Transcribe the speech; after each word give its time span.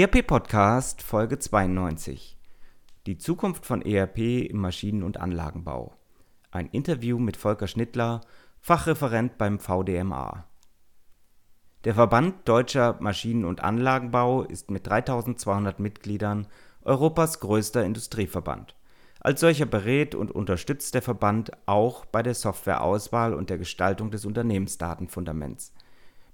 ERP 0.00 0.24
Podcast 0.24 1.02
Folge 1.02 1.40
92. 1.40 2.38
Die 3.06 3.18
Zukunft 3.18 3.66
von 3.66 3.82
ERP 3.82 4.46
im 4.48 4.58
Maschinen- 4.58 5.02
und 5.02 5.16
Anlagenbau. 5.18 5.92
Ein 6.52 6.68
Interview 6.68 7.18
mit 7.18 7.36
Volker 7.36 7.66
Schnittler, 7.66 8.20
Fachreferent 8.60 9.38
beim 9.38 9.58
VDMA. 9.58 10.44
Der 11.82 11.94
Verband 11.94 12.48
Deutscher 12.48 12.96
Maschinen- 13.00 13.44
und 13.44 13.64
Anlagenbau 13.64 14.44
ist 14.44 14.70
mit 14.70 14.86
3200 14.86 15.80
Mitgliedern 15.80 16.46
Europas 16.82 17.40
größter 17.40 17.84
Industrieverband. 17.84 18.76
Als 19.18 19.40
solcher 19.40 19.66
berät 19.66 20.14
und 20.14 20.30
unterstützt 20.30 20.94
der 20.94 21.02
Verband 21.02 21.50
auch 21.66 22.04
bei 22.04 22.22
der 22.22 22.34
Softwareauswahl 22.34 23.34
und 23.34 23.50
der 23.50 23.58
Gestaltung 23.58 24.12
des 24.12 24.24
Unternehmensdatenfundaments. 24.24 25.72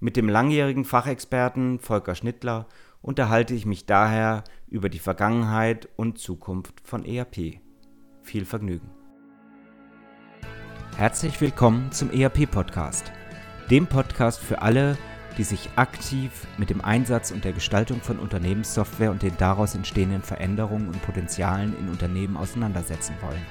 Mit 0.01 0.19
dem 0.19 0.29
langjährigen 0.29 0.85
Fachexperten 0.85 1.79
Volker 1.79 2.15
Schnittler 2.15 2.67
unterhalte 3.05 3.53
ich 3.53 3.67
mich 3.67 3.85
daher 3.85 4.45
über 4.67 4.89
die 4.89 4.99
Vergangenheit 4.99 5.91
und 5.97 6.19
Zukunft 6.19 6.81
von 6.85 7.05
ERP. 7.05 7.61
Viel 8.23 8.47
Vergnügen. 8.47 8.91
Herzlich 10.97 11.39
willkommen 11.41 11.93
zum 11.93 12.11
ERP-Podcast, 12.11 13.13
dem 13.71 13.87
Podcast 13.87 14.41
für 14.41 14.63
alle, 14.63 14.97
die 15.37 15.45
sich 15.45 15.69
aktiv 15.77 16.47
mit 16.57 16.71
dem 16.71 16.81
Einsatz 16.81 17.31
und 17.31 17.45
der 17.45 17.53
Gestaltung 17.53 18.01
von 18.01 18.19
Unternehmenssoftware 18.19 19.11
und 19.11 19.23
den 19.23 19.37
daraus 19.37 19.75
entstehenden 19.75 20.23
Veränderungen 20.23 20.89
und 20.89 21.03
Potenzialen 21.03 21.79
in 21.79 21.91
Unternehmen 21.91 22.39
auseinandersetzen 22.39 23.17
wollen. 23.21 23.45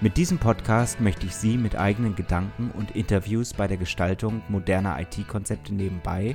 Mit 0.00 0.16
diesem 0.16 0.38
Podcast 0.38 1.00
möchte 1.00 1.26
ich 1.26 1.36
Sie 1.36 1.58
mit 1.58 1.76
eigenen 1.76 2.16
Gedanken 2.16 2.72
und 2.72 2.96
Interviews 2.96 3.52
bei 3.54 3.68
der 3.68 3.76
Gestaltung 3.76 4.42
moderner 4.48 4.98
IT-Konzepte 4.98 5.74
nebenbei 5.74 6.34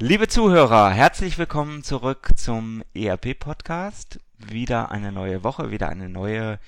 Liebe 0.00 0.28
Zuhörer, 0.28 0.90
herzlich 0.90 1.38
willkommen 1.38 1.82
zurück 1.82 2.30
zum 2.36 2.84
ERP-Podcast. 2.94 4.20
Wieder 4.38 4.92
eine 4.92 5.10
neue 5.10 5.42
Woche, 5.42 5.72
wieder 5.72 5.88
eine 5.88 6.08
neue 6.08 6.60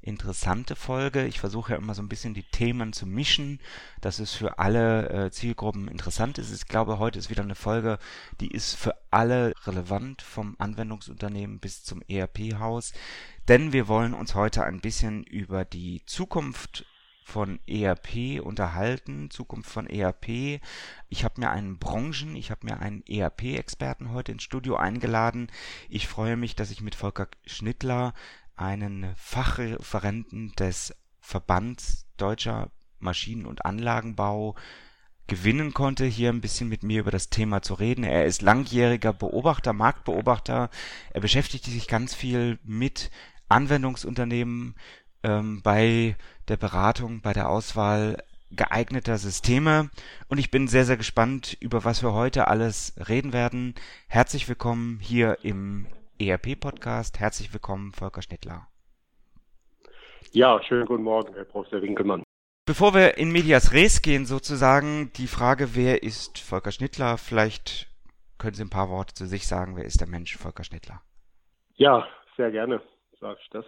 interessante 0.00 0.74
Folge. 0.74 1.26
Ich 1.26 1.38
versuche 1.38 1.72
ja 1.72 1.78
immer 1.78 1.94
so 1.94 2.00
ein 2.00 2.08
bisschen 2.08 2.32
die 2.32 2.44
Themen 2.44 2.94
zu 2.94 3.04
mischen, 3.04 3.60
dass 4.00 4.20
es 4.20 4.32
für 4.32 4.58
alle 4.58 5.10
äh, 5.10 5.30
Zielgruppen 5.30 5.86
interessant 5.88 6.38
ist. 6.38 6.50
Ich 6.50 6.66
glaube, 6.66 6.98
heute 6.98 7.18
ist 7.18 7.28
wieder 7.28 7.42
eine 7.42 7.54
Folge, 7.54 7.98
die 8.40 8.50
ist 8.50 8.74
für 8.74 8.94
alle 9.10 9.52
relevant, 9.66 10.22
vom 10.22 10.56
Anwendungsunternehmen 10.58 11.58
bis 11.58 11.84
zum 11.84 12.00
ERP-Haus. 12.08 12.94
Denn 13.48 13.74
wir 13.74 13.86
wollen 13.88 14.14
uns 14.14 14.34
heute 14.34 14.64
ein 14.64 14.80
bisschen 14.80 15.24
über 15.24 15.66
die 15.66 16.06
Zukunft 16.06 16.86
von 17.28 17.60
ERP 17.66 18.40
unterhalten, 18.42 19.30
Zukunft 19.30 19.70
von 19.70 19.86
ERP. 19.86 20.60
Ich 21.10 21.24
habe 21.24 21.40
mir 21.40 21.50
einen 21.50 21.78
Branchen, 21.78 22.34
ich 22.34 22.50
habe 22.50 22.66
mir 22.66 22.80
einen 22.80 23.04
ERP-Experten 23.06 24.12
heute 24.12 24.32
ins 24.32 24.44
Studio 24.44 24.76
eingeladen. 24.76 25.48
Ich 25.90 26.08
freue 26.08 26.38
mich, 26.38 26.56
dass 26.56 26.70
ich 26.70 26.80
mit 26.80 26.94
Volker 26.94 27.28
Schnittler 27.44 28.14
einen 28.56 29.14
Fachreferenten 29.16 30.52
des 30.58 30.94
Verbands 31.20 32.06
Deutscher 32.16 32.70
Maschinen- 32.98 33.46
und 33.46 33.66
Anlagenbau 33.66 34.54
gewinnen 35.26 35.74
konnte, 35.74 36.06
hier 36.06 36.30
ein 36.30 36.40
bisschen 36.40 36.70
mit 36.70 36.82
mir 36.82 37.00
über 37.00 37.10
das 37.10 37.28
Thema 37.28 37.60
zu 37.60 37.74
reden. 37.74 38.04
Er 38.04 38.24
ist 38.24 38.40
langjähriger 38.40 39.12
Beobachter, 39.12 39.74
Marktbeobachter. 39.74 40.70
Er 41.12 41.20
beschäftigt 41.20 41.66
sich 41.66 41.88
ganz 41.88 42.14
viel 42.14 42.58
mit 42.64 43.10
Anwendungsunternehmen, 43.50 44.74
ähm, 45.22 45.62
bei 45.62 46.16
der 46.48 46.56
Beratung, 46.56 47.20
bei 47.20 47.32
der 47.32 47.48
Auswahl 47.48 48.22
geeigneter 48.50 49.18
Systeme 49.18 49.90
und 50.28 50.38
ich 50.38 50.50
bin 50.50 50.68
sehr, 50.68 50.84
sehr 50.84 50.96
gespannt, 50.96 51.56
über 51.60 51.84
was 51.84 52.02
wir 52.02 52.14
heute 52.14 52.48
alles 52.48 52.94
reden 53.08 53.32
werden. 53.32 53.74
Herzlich 54.08 54.48
willkommen 54.48 54.98
hier 55.00 55.38
im 55.42 55.86
ERP-Podcast. 56.18 57.20
Herzlich 57.20 57.52
willkommen, 57.52 57.92
Volker 57.92 58.22
Schnittler. 58.22 58.66
Ja, 60.32 60.62
schönen 60.62 60.86
guten 60.86 61.02
Morgen, 61.02 61.34
Herr 61.34 61.44
Professor 61.44 61.82
Winkelmann. 61.82 62.22
Bevor 62.64 62.94
wir 62.94 63.18
in 63.18 63.30
Medias 63.30 63.72
Res 63.72 64.02
gehen, 64.02 64.26
sozusagen, 64.26 65.10
die 65.16 65.26
Frage, 65.26 65.74
wer 65.74 66.02
ist 66.02 66.38
Volker 66.38 66.70
Schnittler? 66.70 67.18
Vielleicht 67.18 67.88
können 68.38 68.54
Sie 68.54 68.62
ein 68.62 68.70
paar 68.70 68.90
Worte 68.90 69.14
zu 69.14 69.26
sich 69.26 69.46
sagen. 69.46 69.76
Wer 69.76 69.84
ist 69.84 70.00
der 70.00 70.08
Mensch 70.08 70.36
Volker 70.36 70.64
Schnittler? 70.64 71.00
Ja, 71.76 72.06
sehr 72.36 72.50
gerne 72.50 72.82
sage 73.20 73.38
ich 73.42 73.50
das. 73.50 73.64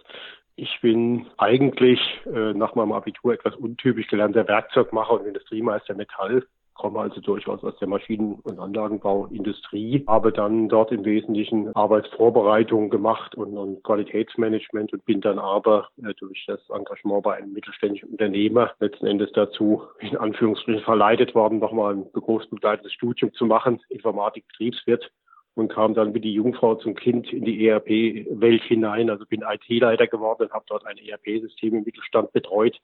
Ich 0.61 0.79
bin 0.79 1.25
eigentlich 1.39 1.99
äh, 2.27 2.53
nach 2.53 2.75
meinem 2.75 2.91
Abitur 2.91 3.33
etwas 3.33 3.55
untypisch 3.55 4.05
gelernter 4.09 4.47
Werkzeugmacher 4.47 5.13
und 5.13 5.25
Industriemeister 5.25 5.95
Metall, 5.95 6.45
komme 6.75 6.99
also 6.99 7.19
durchaus 7.19 7.63
aus 7.63 7.75
der 7.79 7.87
Maschinen- 7.87 8.35
und 8.43 8.59
Anlagenbauindustrie, 8.59 10.05
habe 10.07 10.31
dann 10.31 10.69
dort 10.69 10.91
im 10.91 11.03
Wesentlichen 11.03 11.75
Arbeitsvorbereitung 11.75 12.91
gemacht 12.91 13.33
und, 13.33 13.57
und 13.57 13.83
Qualitätsmanagement 13.83 14.93
und 14.93 15.03
bin 15.03 15.19
dann 15.19 15.39
aber 15.39 15.87
äh, 15.97 16.13
durch 16.19 16.45
das 16.45 16.59
Engagement 16.69 17.23
bei 17.23 17.37
einem 17.37 17.53
mittelständischen 17.53 18.09
Unternehmer 18.09 18.69
letzten 18.79 19.07
Endes 19.07 19.31
dazu 19.31 19.81
in 19.97 20.15
Anführungsstrichen 20.15 20.83
verleitet 20.83 21.33
worden, 21.33 21.57
nochmal 21.57 21.95
ein 21.95 22.11
berufsbegleitendes 22.11 22.93
Studium 22.93 23.33
zu 23.33 23.47
machen, 23.47 23.81
Informatik-Betriebswirt 23.89 25.09
und 25.55 25.69
kam 25.69 25.93
dann 25.93 26.13
wie 26.13 26.21
die 26.21 26.33
Jungfrau 26.33 26.75
zum 26.75 26.95
Kind 26.95 27.31
in 27.31 27.43
die 27.45 27.67
ERP-Welt 27.67 28.63
hinein. 28.63 29.09
Also 29.09 29.25
bin 29.25 29.43
IT-Leiter 29.43 30.07
geworden 30.07 30.43
und 30.43 30.53
habe 30.53 30.65
dort 30.67 30.85
ein 30.85 30.97
ERP-System 30.97 31.75
im 31.75 31.83
Mittelstand 31.83 32.31
betreut, 32.31 32.79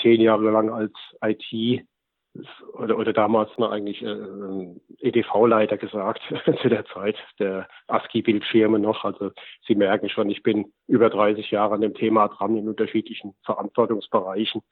zehn 0.00 0.20
Jahre 0.20 0.50
lang 0.50 0.70
als 0.70 0.92
IT 1.22 1.84
oder, 2.72 2.98
oder 2.98 3.12
damals 3.12 3.50
noch 3.58 3.70
eigentlich 3.70 4.02
äh, 4.02 4.74
EDV-Leiter 5.00 5.76
gesagt 5.76 6.20
zu 6.62 6.68
der 6.68 6.84
Zeit 6.86 7.16
der 7.38 7.68
ASCII-Bildschirme 7.86 8.78
noch. 8.78 9.04
Also 9.04 9.30
Sie 9.66 9.74
merken 9.74 10.08
schon, 10.08 10.30
ich 10.30 10.42
bin 10.42 10.72
über 10.88 11.10
30 11.10 11.50
Jahre 11.50 11.74
an 11.74 11.80
dem 11.80 11.94
Thema 11.94 12.28
dran 12.28 12.56
in 12.56 12.68
unterschiedlichen 12.68 13.34
Verantwortungsbereichen 13.44 14.62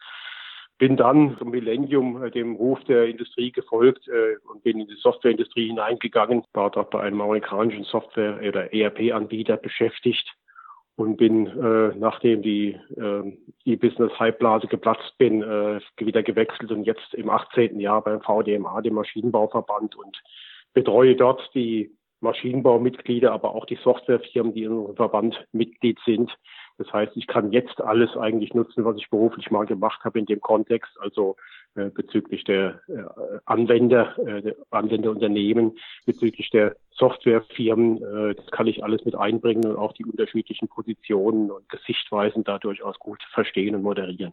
bin 0.78 0.96
dann 0.96 1.36
zum 1.38 1.50
Millennium 1.50 2.22
äh, 2.22 2.30
dem 2.30 2.56
Ruf 2.56 2.82
der 2.84 3.06
Industrie 3.06 3.52
gefolgt 3.52 4.08
äh, 4.08 4.36
und 4.50 4.62
bin 4.62 4.80
in 4.80 4.88
die 4.88 4.96
Softwareindustrie 4.96 5.68
hineingegangen, 5.68 6.44
war 6.52 6.70
dort 6.70 6.90
bei 6.90 7.00
einem 7.00 7.20
amerikanischen 7.20 7.84
Software- 7.84 8.40
oder 8.46 8.72
ERP-Anbieter 8.72 9.56
beschäftigt 9.56 10.28
und 10.96 11.16
bin, 11.16 11.46
äh, 11.46 11.96
nachdem 11.96 12.42
die 12.42 12.78
äh, 12.96 13.32
E-Business-Hypeblase 13.64 14.66
geplatzt 14.66 15.16
bin, 15.18 15.42
äh, 15.42 15.80
wieder 15.98 16.22
gewechselt 16.22 16.70
und 16.70 16.84
jetzt 16.84 17.14
im 17.14 17.30
18. 17.30 17.80
Jahr 17.80 18.02
beim 18.02 18.20
VDMA, 18.20 18.80
dem 18.82 18.94
Maschinenbauverband 18.94 19.96
und 19.96 20.22
betreue 20.74 21.16
dort 21.16 21.50
die 21.54 21.90
Maschinenbaumitglieder, 22.20 23.32
aber 23.32 23.54
auch 23.54 23.66
die 23.66 23.78
Softwarefirmen, 23.82 24.54
die 24.54 24.64
in 24.64 24.72
unserem 24.72 24.96
Verband 24.96 25.46
Mitglied 25.52 25.98
sind. 26.04 26.32
Das 26.78 26.92
heißt, 26.92 27.12
ich 27.16 27.26
kann 27.26 27.52
jetzt 27.52 27.80
alles 27.80 28.16
eigentlich 28.16 28.54
nutzen, 28.54 28.84
was 28.84 28.96
ich 28.96 29.10
beruflich 29.10 29.50
mal 29.50 29.66
gemacht 29.66 30.02
habe 30.04 30.18
in 30.18 30.26
dem 30.26 30.40
Kontext, 30.40 30.90
also 31.00 31.36
äh, 31.74 31.90
bezüglich 31.90 32.44
der 32.44 32.80
äh, 32.88 33.02
Anwender, 33.44 34.18
äh, 34.18 34.42
der 34.42 34.56
Anwenderunternehmen, 34.70 35.78
bezüglich 36.06 36.50
der 36.50 36.76
Softwarefirmen. 36.90 38.02
Äh, 38.02 38.34
das 38.34 38.46
kann 38.50 38.66
ich 38.66 38.84
alles 38.84 39.04
mit 39.04 39.14
einbringen 39.14 39.66
und 39.66 39.76
auch 39.76 39.92
die 39.92 40.04
unterschiedlichen 40.04 40.68
Positionen 40.68 41.50
und 41.50 41.68
Gesichtweisen 41.68 42.44
da 42.44 42.58
durchaus 42.58 42.98
gut 42.98 43.22
verstehen 43.32 43.74
und 43.74 43.82
moderieren. 43.82 44.32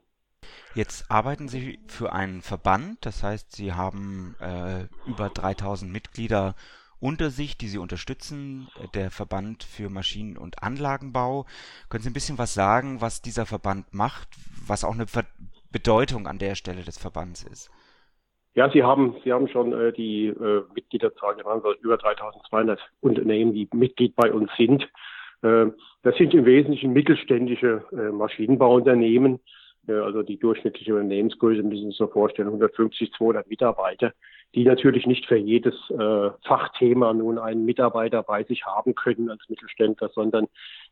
Jetzt 0.76 1.10
arbeiten 1.10 1.48
Sie 1.48 1.80
für 1.88 2.14
einen 2.14 2.42
Verband, 2.42 3.06
das 3.06 3.24
heißt, 3.24 3.56
Sie 3.56 3.74
haben 3.74 4.36
äh, 4.40 4.86
über 5.10 5.30
3000 5.30 5.92
Mitglieder 5.92 6.56
unter 7.00 7.30
sich, 7.30 7.58
die 7.58 7.68
Sie 7.68 7.78
unterstützen, 7.78 8.68
der 8.94 9.12
Verband 9.12 9.64
für 9.64 9.90
Maschinen- 9.90 10.38
und 10.38 10.64
Anlagenbau. 10.64 11.46
Können 11.90 12.04
Sie 12.04 12.10
ein 12.10 12.14
bisschen 12.14 12.38
was 12.38 12.54
sagen, 12.54 13.02
was 13.02 13.22
dieser 13.22 13.46
Verband 13.46 13.94
macht, 13.94 14.28
was 14.68 14.84
auch 14.84 14.94
eine 14.94 15.06
Bedeutung 15.72 16.28
an 16.28 16.40
der 16.40 16.56
Stelle 16.56 16.84
des 16.84 16.98
Verbands 16.98 17.44
ist? 17.44 17.72
Ja, 18.56 18.70
Sie 18.72 18.84
haben, 18.84 19.16
Sie 19.24 19.32
haben 19.32 19.48
schon 19.48 19.74
äh, 19.74 19.94
die 19.94 20.28
äh, 20.28 20.64
Mitgliederzahl 20.74 21.36
genannt, 21.36 21.64
also 21.64 21.80
über 21.82 21.98
3200 21.98 22.80
Unternehmen, 23.00 23.54
die 23.54 23.70
Mitglied 23.74 24.16
bei 24.16 24.34
uns 24.34 24.50
sind. 24.58 24.84
Äh, 25.44 25.68
das 26.02 26.16
sind 26.18 26.34
im 26.34 26.46
Wesentlichen 26.46 26.92
mittelständische 26.92 27.84
äh, 27.92 28.12
Maschinenbauunternehmen, 28.12 29.40
Also 29.90 30.24
die 30.24 30.38
durchschnittliche 30.38 30.94
Unternehmensgröße 30.94 31.64
müssen 31.64 31.84
Sie 31.84 31.88
sich 31.88 31.98
so 31.98 32.08
vorstellen, 32.08 32.48
150, 32.48 33.12
200 33.14 33.50
Mitarbeiter, 33.50 34.14
die 34.56 34.64
natürlich 34.64 35.06
nicht 35.06 35.26
für 35.26 35.38
jedes 35.38 35.76
äh, 35.90 36.30
Fachthema 36.46 37.14
nun 37.14 37.38
einen 37.38 37.66
Mitarbeiter 37.66 38.24
bei 38.24 38.44
sich 38.44 38.66
haben 38.66 38.96
können 38.96 39.30
als 39.30 39.42
Mittelständler, 39.50 40.10
sondern 40.10 40.48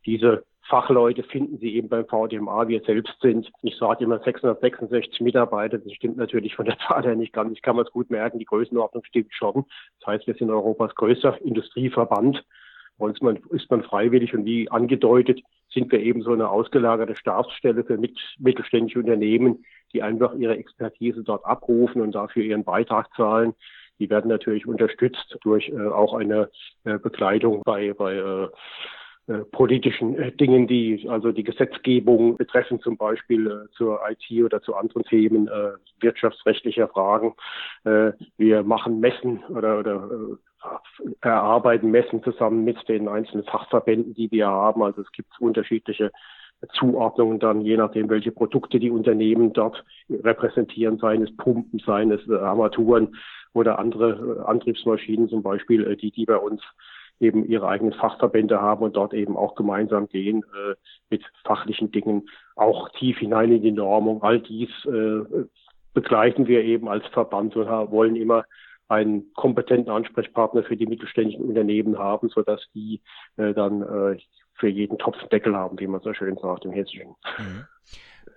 diese 0.05 0.43
Fachleute 0.67 1.23
finden 1.23 1.57
Sie 1.59 1.75
eben 1.75 1.89
beim 1.89 2.05
VDMA. 2.05 2.67
Wir 2.67 2.81
selbst 2.81 3.15
sind, 3.21 3.49
ich 3.61 3.77
sage 3.77 4.03
immer 4.03 4.19
666 4.19 5.21
Mitarbeiter. 5.21 5.77
Das 5.77 5.93
stimmt 5.93 6.17
natürlich 6.17 6.55
von 6.55 6.65
der 6.65 6.77
Zahl 6.87 7.03
her 7.03 7.15
nicht 7.15 7.33
ganz. 7.33 7.53
Ich 7.53 7.61
kann 7.61 7.75
man 7.75 7.85
es 7.85 7.91
gut 7.91 8.09
merken. 8.09 8.39
Die 8.39 8.45
Größenordnung 8.45 9.03
stimmt 9.05 9.33
schon. 9.33 9.65
Das 9.99 10.07
heißt, 10.07 10.27
wir 10.27 10.33
sind 10.33 10.49
Europas 10.49 10.93
größter 10.95 11.39
Industrieverband. 11.41 12.43
Bei 12.97 13.11
ist 13.51 13.69
man 13.69 13.83
freiwillig 13.83 14.33
und 14.33 14.45
wie 14.45 14.69
angedeutet 14.69 15.41
sind 15.69 15.91
wir 15.91 15.99
eben 15.99 16.21
so 16.21 16.33
eine 16.33 16.49
ausgelagerte 16.49 17.15
Stabsstelle 17.15 17.83
für 17.83 17.97
mittelständische 18.39 18.99
Unternehmen, 18.99 19.65
die 19.93 20.01
einfach 20.01 20.33
ihre 20.35 20.57
Expertise 20.57 21.23
dort 21.23 21.45
abrufen 21.45 22.01
und 22.01 22.15
dafür 22.15 22.43
ihren 22.43 22.63
Beitrag 22.63 23.13
zahlen. 23.15 23.53
Die 23.99 24.09
werden 24.09 24.29
natürlich 24.29 24.67
unterstützt 24.67 25.37
durch 25.43 25.69
äh, 25.69 25.87
auch 25.87 26.13
eine 26.13 26.49
äh, 26.83 26.99
Begleitung 26.99 27.61
bei, 27.63 27.93
bei 27.93 28.15
äh, 28.15 28.47
äh, 29.27 29.39
politischen 29.51 30.17
äh, 30.17 30.31
Dingen, 30.31 30.67
die 30.67 31.05
also 31.09 31.33
die 31.33 31.43
Gesetzgebung 31.43 32.37
betreffen, 32.37 32.79
zum 32.79 32.95
Beispiel 32.95 33.47
äh, 33.47 33.71
zur 33.75 33.99
IT 34.09 34.43
oder 34.43 34.61
zu 34.61 34.73
anderen 34.73 35.03
Themen 35.03 35.49
wirtschaftsrechtlicher 35.99 36.87
Fragen. 36.87 37.33
Wir 37.83 38.63
machen 38.63 38.99
Messen 38.99 39.43
oder, 39.45 39.79
oder 39.79 40.09
erarbeiten 41.21 41.91
Messen 41.91 42.23
zusammen 42.23 42.63
mit 42.63 42.87
den 42.89 43.07
einzelnen 43.07 43.45
Fachverbänden, 43.45 44.13
die 44.13 44.31
wir 44.31 44.47
haben. 44.47 44.83
Also 44.83 45.01
es 45.01 45.11
gibt 45.11 45.29
unterschiedliche 45.39 46.11
Zuordnungen 46.73 47.39
dann, 47.39 47.61
je 47.61 47.77
nachdem, 47.77 48.09
welche 48.09 48.31
Produkte 48.31 48.79
die 48.79 48.89
Unternehmen 48.89 49.53
dort 49.53 49.83
repräsentieren, 50.09 50.97
seien 50.97 51.21
es 51.21 51.35
Pumpen, 51.37 51.79
seien 51.79 52.11
es 52.11 52.27
Armaturen 52.29 53.15
oder 53.53 53.79
andere 53.79 54.43
Antriebsmaschinen 54.47 55.29
zum 55.29 55.43
Beispiel, 55.43 55.95
die 55.95 56.11
die 56.11 56.25
bei 56.25 56.37
uns 56.37 56.61
eben 57.19 57.47
ihre 57.47 57.67
eigenen 57.67 57.93
Fachverbände 57.93 58.61
haben 58.61 58.83
und 58.83 58.95
dort 58.95 59.13
eben 59.13 59.37
auch 59.37 59.55
gemeinsam 59.55 60.07
gehen 60.07 60.43
äh, 60.43 60.75
mit 61.09 61.23
fachlichen 61.43 61.91
Dingen, 61.91 62.29
auch 62.55 62.89
tief 62.89 63.17
hinein 63.17 63.51
in 63.51 63.61
die 63.61 63.71
Normung. 63.71 64.21
All 64.21 64.39
dies 64.39 64.69
äh, 64.85 65.21
begleiten 65.93 66.47
wir 66.47 66.63
eben 66.63 66.87
als 66.87 67.05
Verband 67.07 67.55
und 67.55 67.67
wollen 67.91 68.15
immer 68.15 68.45
einen 68.87 69.33
kompetenten 69.33 69.91
Ansprechpartner 69.91 70.63
für 70.63 70.77
die 70.77 70.85
mittelständischen 70.85 71.45
Unternehmen 71.45 71.97
haben, 71.97 72.29
sodass 72.29 72.61
die 72.73 73.01
äh, 73.35 73.53
dann 73.53 73.81
äh, 73.81 74.17
für 74.53 74.67
jeden 74.67 74.97
Topf 74.97 75.17
einen 75.19 75.29
Deckel 75.29 75.55
haben, 75.55 75.79
wie 75.79 75.87
man 75.87 76.01
so 76.01 76.13
schön 76.13 76.37
sagt 76.37 76.65
im 76.65 76.71
Hessischen. 76.71 77.15
Mhm. 77.37 77.65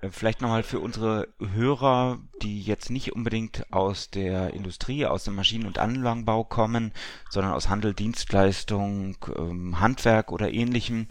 Äh, 0.00 0.08
vielleicht 0.10 0.40
nochmal 0.40 0.62
für 0.62 0.80
unsere 0.80 1.28
Hörer, 1.54 2.18
die 2.42 2.62
jetzt 2.62 2.90
nicht 2.90 3.12
unbedingt 3.12 3.64
aus 3.70 4.10
der 4.10 4.54
Industrie, 4.54 5.06
aus 5.06 5.24
dem 5.24 5.34
Maschinen- 5.34 5.66
und 5.66 5.78
Anlagenbau 5.78 6.44
kommen, 6.44 6.92
sondern 7.28 7.52
aus 7.52 7.68
Handel, 7.68 7.94
Dienstleistung, 7.94 9.16
ähm, 9.36 9.80
Handwerk 9.80 10.32
oder 10.32 10.52
ähnlichem. 10.52 11.08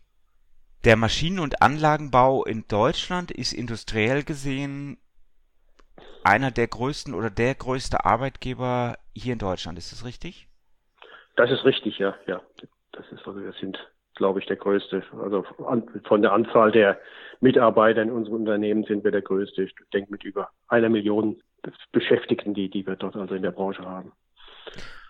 Der 0.85 0.95
Maschinen- 0.95 1.39
und 1.39 1.61
Anlagenbau 1.61 2.45
in 2.45 2.65
Deutschland 2.67 3.31
ist 3.31 3.53
industriell 3.53 4.23
gesehen 4.23 4.97
einer 6.23 6.51
der 6.51 6.67
größten 6.67 7.13
oder 7.13 7.29
der 7.29 7.55
größte 7.55 8.05
Arbeitgeber 8.05 8.97
hier 9.19 9.33
in 9.33 9.39
Deutschland. 9.39 9.77
Ist 9.77 9.91
das 9.91 10.05
richtig? 10.05 10.47
Das 11.35 11.51
ist 11.51 11.65
richtig, 11.65 11.99
ja, 11.99 12.15
ja. 12.27 12.41
Das 12.91 13.05
ist 13.11 13.25
also, 13.27 13.41
wir 13.41 13.53
sind 13.53 13.77
glaube 14.19 14.39
ich, 14.39 14.45
der 14.45 14.57
größte. 14.57 15.01
Also 15.19 15.43
von 16.07 16.21
der 16.21 16.33
Anzahl 16.33 16.71
der 16.71 16.99
Mitarbeiter 17.39 18.03
in 18.03 18.11
unserem 18.11 18.41
Unternehmen 18.41 18.83
sind 18.83 19.03
wir 19.03 19.11
der 19.11 19.23
größte. 19.23 19.63
Ich 19.63 19.73
denke 19.93 20.11
mit 20.11 20.23
über 20.23 20.49
einer 20.67 20.89
Million 20.89 21.41
Beschäftigten, 21.91 22.53
die, 22.53 22.69
die 22.69 22.85
wir 22.85 22.95
dort 22.95 23.15
also 23.15 23.33
in 23.33 23.41
der 23.41 23.51
Branche 23.51 23.83
haben. 23.83 24.11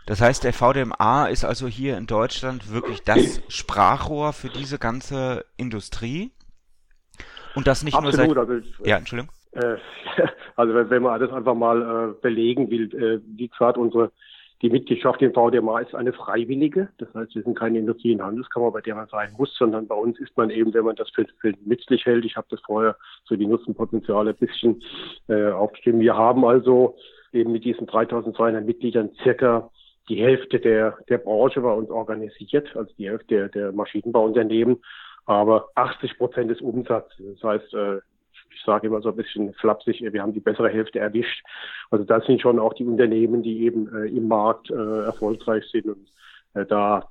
Das 0.06 0.21
heißt, 0.21 0.44
der 0.44 0.53
VDMA 0.53 1.27
ist 1.27 1.44
also 1.44 1.67
hier 1.67 1.97
in 1.97 2.07
Deutschland 2.07 2.71
wirklich 2.71 3.03
das 3.03 3.41
Sprachrohr 3.50 4.31
für 4.31 4.50
diese 4.50 4.79
ganze 4.79 5.45
Industrie. 5.57 6.31
Und 7.56 7.67
das 7.67 7.83
nicht 7.83 7.95
Absolut, 7.95 8.35
nur 8.35 8.45
seit... 8.45 8.63
Also, 8.63 8.85
ja, 8.85 8.97
Entschuldigung. 8.97 9.33
Äh, 9.51 9.78
also 10.56 10.74
wenn 10.90 11.04
man 11.04 11.19
das 11.19 11.31
einfach 11.31 11.56
mal 11.56 11.81
äh, 11.81 12.22
belegen 12.22 12.69
will, 12.69 12.94
äh, 12.94 13.22
wie 13.38 13.48
gesagt, 13.48 13.78
unsere 13.78 14.12
die 14.62 14.69
Mitgliedschaft 14.69 15.22
im 15.22 15.34
VDMA 15.34 15.80
ist 15.80 15.96
eine 15.96 16.12
freiwillige. 16.12 16.90
Das 16.98 17.13
heißt, 17.13 17.34
wir 17.34 17.44
sind 17.44 17.57
keine 17.57 17.80
Industrie- 17.80 18.13
und 18.13 18.22
Handelskammer, 18.22 18.72
bei 18.72 18.81
der 18.81 18.96
man 18.96 19.07
sein 19.07 19.34
muss, 19.38 19.56
sondern 19.56 19.88
bei 19.88 19.96
uns 19.96 20.19
ist 20.19 20.36
man 20.36 20.50
eben, 20.50 20.74
wenn 20.74 20.84
man 20.84 20.98
das 20.98 21.10
für, 21.12 21.25
für 21.40 21.54
nützlich 21.63 22.06
hält. 22.06 22.25
Ich 22.25 22.36
habe 22.36 22.48
das 22.50 22.60
vorher 22.66 22.98
so 23.24 23.38
die 23.38 23.48
Nutzenpotenziale 23.48 24.31
ein 24.31 24.36
bisschen 24.36 24.84
äh, 25.30 25.50
aufgeschrieben. 25.52 26.02
Wir 26.02 26.18
haben 26.18 26.44
also 26.44 26.98
eben 27.31 27.54
mit 27.54 27.63
diesen 27.63 27.88
3200 27.88 28.66
Mitgliedern 28.66 29.12
circa 29.24 29.69
die 30.10 30.22
Hälfte 30.22 30.60
der, 30.60 30.98
der 31.07 31.19
Branche 31.19 31.62
bei 31.62 31.72
uns 31.72 31.90
organisiert, 31.90 32.75
also 32.75 32.92
die 32.98 33.07
Hälfte 33.07 33.28
der, 33.28 33.50
der 33.50 33.72
Maschinenbauunternehmen, 33.72 34.81
aber 35.25 35.69
80 35.75 36.18
Prozent 36.18 36.52
des 36.52 36.60
Umsatzes. 36.60 37.25
Das 37.36 37.44
heißt, 37.44 37.74
äh, 37.75 38.00
ich 38.54 38.62
sage 38.63 38.88
immer 38.88 39.01
so 39.01 39.10
ein 39.10 39.16
bisschen 39.16 39.54
flapsig, 39.54 40.01
wir 40.01 40.22
haben 40.22 40.34
die 40.34 40.40
bessere 40.40 40.69
Hälfte 40.69 41.00
erwischt. 41.00 41.44
Also 41.92 42.06
das 42.06 42.25
sind 42.25 42.42
schon 42.42 42.60
auch 42.60 42.74
die 42.74 42.86
Unternehmen, 42.86 43.44
die 43.44 43.63
eben 43.63 43.94
äh, 43.96 44.07
im 44.07 44.28
Markt 44.28 44.69
äh, 44.69 45.06
erfolgreich 45.06 45.66
sind 45.72 45.86
und 45.86 46.07
äh, 46.54 46.66
da 46.66 47.07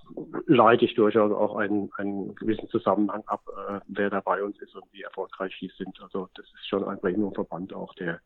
leite 0.47 0.85
ich 0.85 0.95
durchaus 0.95 1.33
auch 1.33 1.57
einen, 1.57 1.91
einen 1.97 2.35
gewissen 2.35 2.69
Zusammenhang 2.69 3.23
ab, 3.27 3.43
äh, 3.69 3.81
wer 3.89 4.11
da 4.11 4.21
bei 4.21 4.43
uns 4.43 4.59
ist 4.61 4.75
und 4.75 4.85
wie 4.93 5.03
erfolgreich 5.03 5.57
die 5.61 5.71
sind. 5.79 6.01
Also 6.03 6.29
das 6.35 6.47
ist 6.47 6.69
schon 6.69 6.85
ein 6.85 7.01
Premium-Verband 7.01 7.73
auch, 7.73 7.95
der 7.95 8.21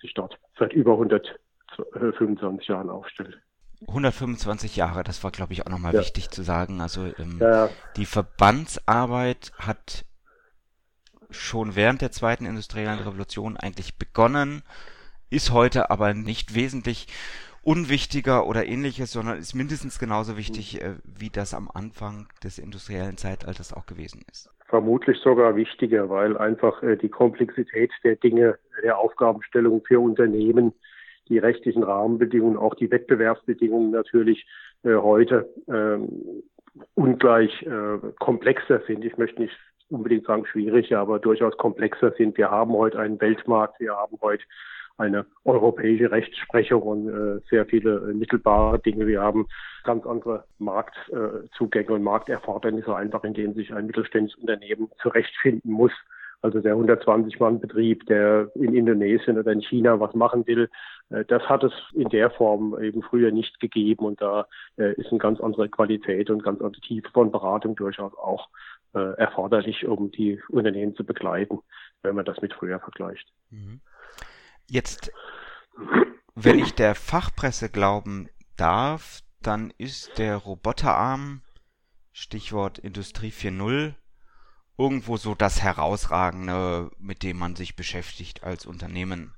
sich 0.00 0.14
dort 0.14 0.38
seit 0.58 0.72
über 0.72 0.92
125 0.92 2.68
Jahren 2.68 2.90
aufstellt. 2.90 3.38
125 3.88 4.76
Jahre, 4.76 5.04
das 5.04 5.22
war, 5.24 5.30
glaube 5.30 5.52
ich, 5.52 5.66
auch 5.66 5.70
nochmal 5.70 5.92
ja. 5.92 6.00
wichtig 6.00 6.30
zu 6.30 6.42
sagen. 6.42 6.80
Also 6.80 7.02
ähm, 7.18 7.38
ja. 7.40 7.68
die 7.96 8.06
Verbandsarbeit 8.06 9.52
hat 9.58 10.06
schon 11.34 11.76
während 11.76 12.02
der 12.02 12.10
zweiten 12.10 12.46
industriellen 12.46 12.98
Revolution 12.98 13.56
eigentlich 13.56 13.98
begonnen, 13.98 14.62
ist 15.30 15.52
heute 15.52 15.90
aber 15.90 16.14
nicht 16.14 16.54
wesentlich 16.54 17.08
unwichtiger 17.62 18.46
oder 18.46 18.66
ähnliches, 18.66 19.12
sondern 19.12 19.38
ist 19.38 19.54
mindestens 19.54 19.98
genauso 19.98 20.36
wichtig, 20.36 20.82
äh, 20.82 20.94
wie 21.04 21.30
das 21.30 21.54
am 21.54 21.70
Anfang 21.72 22.28
des 22.42 22.58
industriellen 22.58 23.16
Zeitalters 23.16 23.72
auch 23.72 23.86
gewesen 23.86 24.22
ist. 24.30 24.50
Vermutlich 24.66 25.18
sogar 25.18 25.56
wichtiger, 25.56 26.10
weil 26.10 26.36
einfach 26.36 26.82
äh, 26.82 26.96
die 26.96 27.08
Komplexität 27.08 27.90
der 28.02 28.16
Dinge, 28.16 28.58
der 28.82 28.98
Aufgabenstellung 28.98 29.82
für 29.86 30.00
Unternehmen, 30.00 30.72
die 31.28 31.38
rechtlichen 31.38 31.82
Rahmenbedingungen, 31.82 32.58
auch 32.58 32.74
die 32.74 32.90
Wettbewerbsbedingungen 32.90 33.90
natürlich 33.90 34.46
äh, 34.82 34.94
heute 34.94 35.48
ähm, 35.68 36.42
ungleich 36.94 37.62
äh, 37.62 37.98
komplexer 38.18 38.80
sind. 38.86 39.04
Ich 39.04 39.16
möchte 39.16 39.42
nicht 39.42 39.56
unbedingt 39.88 40.26
sagen 40.26 40.46
schwierig, 40.46 40.94
aber 40.96 41.18
durchaus 41.18 41.56
komplexer 41.56 42.12
sind. 42.12 42.36
Wir 42.36 42.50
haben 42.50 42.72
heute 42.72 42.98
einen 42.98 43.20
Weltmarkt, 43.20 43.78
wir 43.80 43.94
haben 43.94 44.18
heute 44.20 44.44
eine 44.96 45.26
europäische 45.44 46.10
Rechtsprechung 46.10 46.82
und 46.82 47.08
äh, 47.08 47.40
sehr 47.50 47.66
viele 47.66 48.10
äh, 48.10 48.14
mittelbare 48.14 48.78
Dinge. 48.78 49.06
Wir 49.06 49.20
haben 49.20 49.46
ganz 49.82 50.06
andere 50.06 50.44
Marktzugänge 50.58 51.88
äh, 51.88 51.92
und 51.92 52.02
Markterfordernisse, 52.02 52.94
einfach 52.94 53.24
in 53.24 53.34
denen 53.34 53.54
sich 53.54 53.74
ein 53.74 53.86
mittelständisches 53.86 54.40
Unternehmen 54.40 54.90
zurechtfinden 55.02 55.72
muss. 55.72 55.92
Also 56.44 56.60
der 56.60 56.76
120-Mann-Betrieb, 56.76 58.04
der 58.04 58.50
in 58.54 58.74
Indonesien 58.74 59.38
oder 59.38 59.50
in 59.50 59.62
China 59.62 59.98
was 59.98 60.14
machen 60.14 60.46
will, 60.46 60.68
äh, 61.08 61.24
das 61.24 61.42
hat 61.44 61.64
es 61.64 61.72
in 61.94 62.10
der 62.10 62.30
Form 62.30 62.78
eben 62.82 63.02
früher 63.02 63.32
nicht 63.32 63.60
gegeben. 63.60 64.04
Und 64.04 64.20
da 64.20 64.46
äh, 64.76 64.92
ist 64.92 65.08
eine 65.08 65.20
ganz 65.20 65.40
andere 65.40 65.70
Qualität 65.70 66.28
und 66.28 66.44
ganz 66.44 66.60
andere 66.60 66.82
Tiefe 66.82 67.08
von 67.12 67.32
Beratung 67.32 67.76
durchaus 67.76 68.12
auch 68.18 68.50
äh, 68.92 69.16
erforderlich, 69.16 69.86
um 69.86 70.10
die 70.10 70.38
Unternehmen 70.50 70.94
zu 70.94 71.04
begleiten, 71.04 71.60
wenn 72.02 72.14
man 72.14 72.26
das 72.26 72.42
mit 72.42 72.52
früher 72.52 72.78
vergleicht. 72.78 73.26
Mhm. 73.48 73.80
Jetzt, 74.68 75.12
wenn 76.34 76.58
ich 76.58 76.74
der 76.74 76.94
Fachpresse 76.94 77.70
glauben 77.70 78.28
darf, 78.58 79.20
dann 79.40 79.72
ist 79.78 80.18
der 80.18 80.36
Roboterarm, 80.36 81.40
Stichwort 82.12 82.78
Industrie 82.78 83.30
4.0, 83.30 83.94
irgendwo 84.76 85.16
so 85.16 85.34
das 85.34 85.62
Herausragende, 85.62 86.90
mit 86.98 87.22
dem 87.22 87.38
man 87.38 87.56
sich 87.56 87.76
beschäftigt 87.76 88.42
als 88.42 88.66
Unternehmen. 88.66 89.34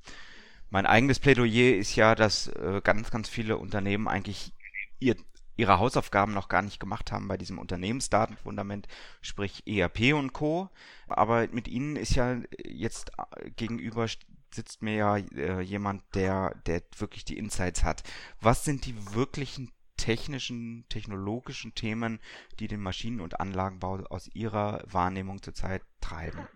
Mein 0.71 0.87
eigenes 0.87 1.21
Plädoyer 1.21 1.76
ist 1.76 1.95
ja, 1.95 2.14
dass 2.14 2.49
äh, 2.49 2.81
ganz, 2.83 3.11
ganz 3.11 3.28
viele 3.28 3.57
Unternehmen 3.59 4.09
eigentlich 4.09 4.52
ihr 4.99 5.16
ihre 5.57 5.78
Hausaufgaben 5.78 6.33
noch 6.33 6.49
gar 6.49 6.62
nicht 6.62 6.78
gemacht 6.78 7.12
haben 7.12 7.28
bei 7.28 7.37
diesem 7.37 7.59
Unternehmensdatenfundament, 7.59 8.87
sprich 9.23 9.62
ERP 9.66 10.14
und 10.14 10.33
Co. 10.33 10.69
Aber 11.09 11.49
mit 11.49 11.66
ihnen 11.66 11.97
ist 11.97 12.14
ja 12.14 12.37
jetzt 12.62 13.12
äh, 13.37 13.50
gegenüber 13.50 14.07
sitzt 14.52 14.83
mir 14.83 14.95
ja 14.95 15.16
äh, 15.16 15.61
jemand, 15.61 16.02
der, 16.14 16.55
der 16.66 16.83
wirklich 16.99 17.25
die 17.25 17.38
Insights 17.38 17.85
hat. 17.85 18.02
Was 18.40 18.64
sind 18.64 18.87
die 18.87 19.14
wirklichen 19.14 19.71
technischen, 19.97 20.85
technologischen 20.88 21.75
Themen, 21.75 22.21
die 22.61 22.69
den 22.69 22.81
Maschinen- 22.81 23.21
und 23.21 23.41
Anlagenbau 23.41 24.00
aus 24.11 24.29
Ihrer 24.35 24.83
Wahrnehmung 24.91 25.43
zurzeit 25.43 25.83
treiben? 26.00 26.49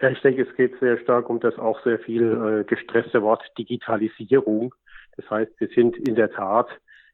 Ja, 0.00 0.10
ich 0.10 0.20
denke, 0.20 0.42
es 0.42 0.56
geht 0.56 0.78
sehr 0.78 0.98
stark 0.98 1.28
um 1.28 1.40
das 1.40 1.58
auch 1.58 1.82
sehr 1.82 1.98
viel 1.98 2.60
äh, 2.60 2.64
gestresste 2.64 3.22
Wort 3.22 3.42
Digitalisierung. 3.58 4.74
Das 5.16 5.28
heißt, 5.28 5.50
wir 5.58 5.68
sind 5.74 5.96
in 5.96 6.14
der 6.14 6.30
Tat 6.30 6.68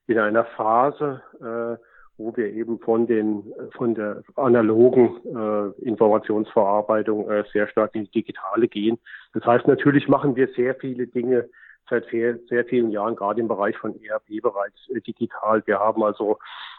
in 0.06 0.18
einer 0.18 0.44
Phase, 0.44 1.22
äh, 1.40 1.82
wo 2.18 2.36
wir 2.36 2.52
eben 2.52 2.78
von 2.78 3.06
den 3.06 3.52
von 3.76 3.94
der 3.94 4.22
analogen 4.36 5.16
äh, 5.24 5.82
Informationsverarbeitung 5.82 7.28
äh, 7.30 7.44
sehr 7.52 7.66
stark 7.68 7.94
in 7.94 8.04
die 8.04 8.10
digitale 8.10 8.68
gehen. 8.68 8.98
Das 9.32 9.44
heißt, 9.44 9.66
natürlich 9.66 10.06
machen 10.06 10.36
wir 10.36 10.48
sehr 10.48 10.74
viele 10.74 11.06
Dinge 11.06 11.48
seit 11.88 12.06
sehr, 12.06 12.38
sehr 12.48 12.64
vielen 12.64 12.90
Jahren, 12.90 13.16
gerade 13.16 13.40
im 13.40 13.48
Bereich 13.48 13.76
von 13.76 13.94
ERP 14.02 14.42
bereits 14.42 14.88
äh, 14.90 15.00
digital. 15.00 15.62
Wir 15.66 15.78
haben 15.78 16.02
also 16.02 16.38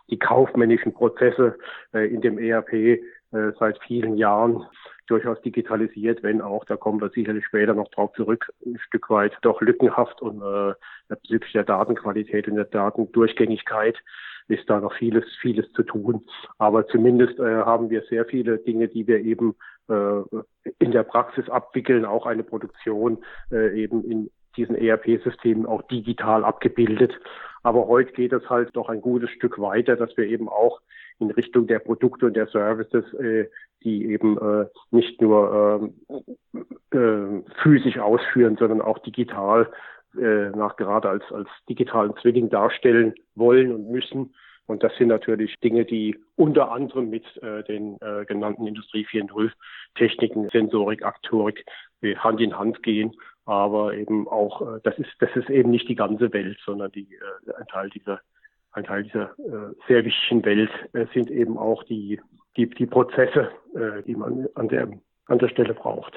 die 0.09 0.19
kaufmännischen 0.19 0.93
Prozesse 0.93 1.57
äh, 1.93 2.07
in 2.07 2.21
dem 2.21 2.37
ERP 2.37 2.73
äh, 2.73 2.99
seit 3.59 3.79
vielen 3.83 4.17
Jahren 4.17 4.65
durchaus 5.07 5.41
digitalisiert, 5.41 6.23
wenn 6.23 6.41
auch, 6.41 6.65
da 6.65 6.77
kommen 6.77 6.99
wir 6.99 7.09
sicherlich 7.09 7.45
später 7.45 7.73
noch 7.73 7.89
drauf 7.89 8.11
zurück, 8.13 8.51
ein 8.65 8.79
Stück 8.79 9.09
weit 9.09 9.37
doch 9.41 9.61
lückenhaft 9.61 10.21
und 10.21 10.41
äh, 10.41 10.73
bezüglich 11.07 11.53
der 11.53 11.63
Datenqualität 11.63 12.47
und 12.47 12.55
der 12.55 12.65
Datendurchgängigkeit 12.65 13.97
ist 14.47 14.69
da 14.69 14.79
noch 14.79 14.93
vieles, 14.93 15.25
vieles 15.41 15.71
zu 15.73 15.83
tun. 15.83 16.25
Aber 16.57 16.87
zumindest 16.87 17.39
äh, 17.39 17.63
haben 17.63 17.89
wir 17.89 18.03
sehr 18.03 18.25
viele 18.25 18.57
Dinge, 18.59 18.87
die 18.87 19.07
wir 19.07 19.19
eben 19.19 19.55
äh, 19.89 20.21
in 20.79 20.91
der 20.91 21.03
Praxis 21.03 21.49
abwickeln, 21.49 22.05
auch 22.05 22.25
eine 22.25 22.43
Produktion 22.43 23.23
äh, 23.51 23.79
eben 23.79 24.03
in 24.03 24.29
diesen 24.57 24.75
ERP-Systemen 24.75 25.65
auch 25.65 25.81
digital 25.83 26.43
abgebildet. 26.43 27.13
Aber 27.63 27.87
heute 27.87 28.11
geht 28.11 28.31
es 28.31 28.47
halt 28.49 28.75
doch 28.75 28.89
ein 28.89 29.01
gutes 29.01 29.29
Stück 29.31 29.59
weiter, 29.59 29.95
dass 29.95 30.15
wir 30.17 30.25
eben 30.25 30.47
auch 30.49 30.81
in 31.19 31.31
Richtung 31.31 31.65
der 31.67 31.79
Produkte 31.79 32.27
und 32.27 32.35
der 32.35 32.47
Services, 32.47 33.11
äh, 33.15 33.49
die 33.83 34.05
eben 34.05 34.37
äh, 34.37 34.65
nicht 34.91 35.21
nur 35.21 35.91
äh, 36.91 36.97
äh, 36.97 37.43
physisch 37.63 37.97
ausführen, 37.97 38.57
sondern 38.57 38.81
auch 38.81 38.99
digital 38.99 39.71
äh, 40.17 40.49
nach 40.49 40.75
gerade 40.75 41.09
als, 41.09 41.23
als 41.31 41.49
digitalen 41.67 42.13
Zwilling 42.21 42.49
darstellen 42.49 43.15
wollen 43.35 43.73
und 43.73 43.89
müssen. 43.89 44.33
Und 44.67 44.83
das 44.83 44.95
sind 44.97 45.09
natürlich 45.09 45.55
Dinge, 45.63 45.85
die 45.85 46.17
unter 46.35 46.71
anderem 46.71 47.09
mit 47.09 47.25
äh, 47.43 47.63
den 47.63 47.97
äh, 48.01 48.25
genannten 48.25 48.65
Industrie 48.65 49.05
4.0 49.05 49.51
Techniken, 49.95 50.49
Sensorik, 50.49 51.03
Aktorik 51.03 51.65
äh, 52.01 52.15
Hand 52.15 52.41
in 52.41 52.57
Hand 52.57 52.81
gehen. 52.81 53.11
Aber 53.45 53.93
eben 53.93 54.27
auch, 54.27 54.61
äh, 54.61 54.79
das 54.83 54.97
ist, 54.97 55.09
das 55.19 55.29
ist 55.35 55.49
eben 55.49 55.69
nicht 55.69 55.87
die 55.87 55.95
ganze 55.95 56.33
Welt, 56.33 56.59
sondern 56.65 56.91
die, 56.91 57.13
äh, 57.13 57.53
ein 57.57 57.67
Teil 57.67 57.89
dieser, 57.91 58.19
ein 58.71 58.83
Teil 58.83 59.03
dieser 59.03 59.37
äh, 59.39 59.73
sehr 59.87 60.03
wichtigen 60.03 60.43
Welt 60.43 60.71
sind 61.13 61.31
eben 61.31 61.57
auch 61.57 61.83
die, 61.83 62.19
die, 62.57 62.69
die 62.69 62.85
Prozesse, 62.85 63.51
die 64.05 64.15
man 64.15 64.47
an 64.55 64.67
der, 64.67 64.89
an 65.27 65.39
der 65.39 65.47
Stelle 65.49 65.73
braucht. 65.73 66.13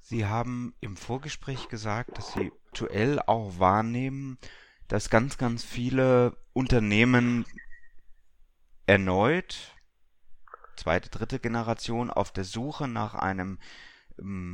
Sie 0.00 0.26
haben 0.26 0.74
im 0.80 0.96
Vorgespräch 0.96 1.68
gesagt, 1.68 2.16
dass 2.16 2.32
Sie 2.32 2.52
aktuell 2.68 3.18
auch 3.26 3.58
wahrnehmen, 3.58 4.38
dass 4.88 5.10
ganz, 5.10 5.36
ganz 5.36 5.64
viele 5.64 6.36
Unternehmen 6.52 7.44
erneut, 8.86 9.74
zweite, 10.76 11.10
dritte 11.10 11.38
Generation, 11.38 12.10
auf 12.10 12.32
der 12.32 12.44
Suche 12.44 12.88
nach 12.88 13.14
einem 13.14 13.58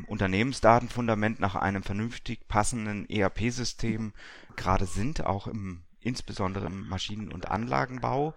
Unternehmensdatenfundament, 0.07 1.41
nach 1.41 1.55
einem 1.55 1.83
vernünftig 1.83 2.49
passenden 2.49 3.09
ERP-System 3.09 4.13
gerade 4.57 4.87
sind, 4.87 5.25
auch 5.25 5.47
im, 5.47 5.83
insbesondere 6.01 6.67
im 6.67 6.89
Maschinen- 6.89 7.33
und 7.33 7.51
Anlagenbau. 7.51 8.35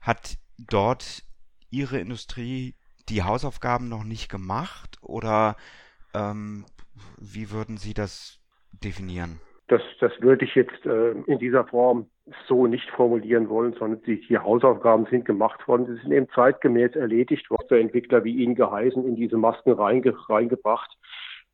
Hat 0.00 0.36
dort 0.58 1.22
Ihre 1.70 1.98
Industrie 1.98 2.74
die 3.08 3.22
Hausaufgaben 3.22 3.88
noch 3.88 4.04
nicht 4.04 4.30
gemacht 4.30 4.98
oder 5.02 5.56
ähm, 6.14 6.64
wie 7.18 7.50
würden 7.50 7.76
Sie 7.76 7.94
das 7.94 8.40
definieren? 8.72 9.40
Das, 9.68 9.82
das 10.00 10.12
würde 10.20 10.44
ich 10.44 10.54
jetzt 10.54 10.84
äh, 10.86 11.12
in 11.26 11.38
dieser 11.38 11.66
Form 11.66 12.10
so 12.48 12.66
nicht 12.66 12.88
formulieren 12.90 13.48
wollen, 13.48 13.74
sondern 13.74 14.02
die, 14.02 14.20
die 14.20 14.38
Hausaufgaben 14.38 15.06
sind 15.10 15.24
gemacht 15.24 15.66
worden. 15.68 15.86
Sie 15.86 16.02
sind 16.02 16.12
eben 16.12 16.28
zeitgemäß 16.34 16.96
erledigt 16.96 17.50
worden. 17.50 17.66
Der 17.70 17.80
Entwickler, 17.80 18.24
wie 18.24 18.36
Ihnen 18.36 18.54
geheißen, 18.54 19.06
in 19.06 19.16
diese 19.16 19.36
Masken 19.36 19.72
reinge, 19.72 20.14
reingebracht. 20.28 20.96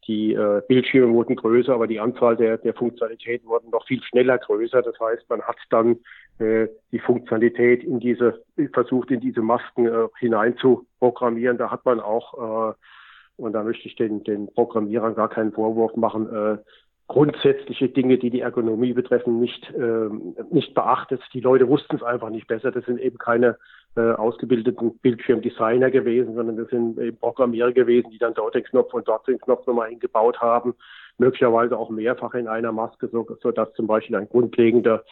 Die 0.06 0.32
äh, 0.32 0.62
Bildschirme 0.66 1.12
wurden 1.12 1.36
größer, 1.36 1.74
aber 1.74 1.86
die 1.86 2.00
Anzahl 2.00 2.36
der, 2.36 2.56
der 2.58 2.74
Funktionalitäten 2.74 3.48
wurden 3.48 3.70
noch 3.70 3.86
viel 3.86 4.02
schneller 4.02 4.38
größer. 4.38 4.82
Das 4.82 4.98
heißt, 4.98 5.28
man 5.28 5.42
hat 5.42 5.56
dann 5.70 5.98
äh, 6.38 6.68
die 6.92 7.00
Funktionalität 7.00 7.84
in 7.84 8.00
diese, 8.00 8.42
versucht 8.72 9.10
in 9.10 9.20
diese 9.20 9.42
Masken 9.42 9.86
äh, 9.86 10.08
hinein 10.18 10.56
zu 10.56 10.86
programmieren. 11.00 11.58
Da 11.58 11.70
hat 11.70 11.84
man 11.84 12.00
auch, 12.00 12.70
äh, 12.70 12.74
und 13.36 13.52
da 13.52 13.62
möchte 13.62 13.88
ich 13.88 13.96
den, 13.96 14.24
den 14.24 14.52
Programmierern 14.52 15.14
gar 15.14 15.28
keinen 15.28 15.52
Vorwurf 15.52 15.94
machen, 15.96 16.32
äh, 16.32 16.58
grundsätzliche 17.10 17.88
Dinge, 17.88 18.18
die 18.18 18.30
die 18.30 18.40
Ergonomie 18.40 18.92
betreffen, 18.92 19.40
nicht, 19.40 19.68
äh, 19.74 20.08
nicht 20.52 20.74
beachtet. 20.74 21.20
Die 21.34 21.40
Leute 21.40 21.66
wussten 21.68 21.96
es 21.96 22.04
einfach 22.04 22.30
nicht 22.30 22.46
besser. 22.46 22.70
Das 22.70 22.84
sind 22.84 23.00
eben 23.00 23.18
keine 23.18 23.58
äh, 23.96 24.12
ausgebildeten 24.12 24.96
Bildschirmdesigner 24.98 25.90
gewesen, 25.90 26.36
sondern 26.36 26.56
das 26.56 26.68
sind 26.68 26.96
eben 27.00 27.16
Programmierer 27.16 27.72
gewesen, 27.72 28.10
die 28.12 28.18
dann 28.18 28.34
dort 28.34 28.54
den 28.54 28.62
Knopf 28.62 28.94
und 28.94 29.08
dort 29.08 29.26
den 29.26 29.40
Knopf 29.40 29.66
nochmal 29.66 29.88
hingebaut 29.88 30.40
haben, 30.40 30.74
möglicherweise 31.18 31.76
auch 31.76 31.90
mehrfach 31.90 32.34
in 32.34 32.46
einer 32.46 32.70
Maske, 32.70 33.08
so, 33.08 33.26
so 33.42 33.50
dass 33.50 33.72
zum 33.72 33.88
Beispiel 33.88 34.14
ein 34.14 34.28
grundlegender 34.28 35.02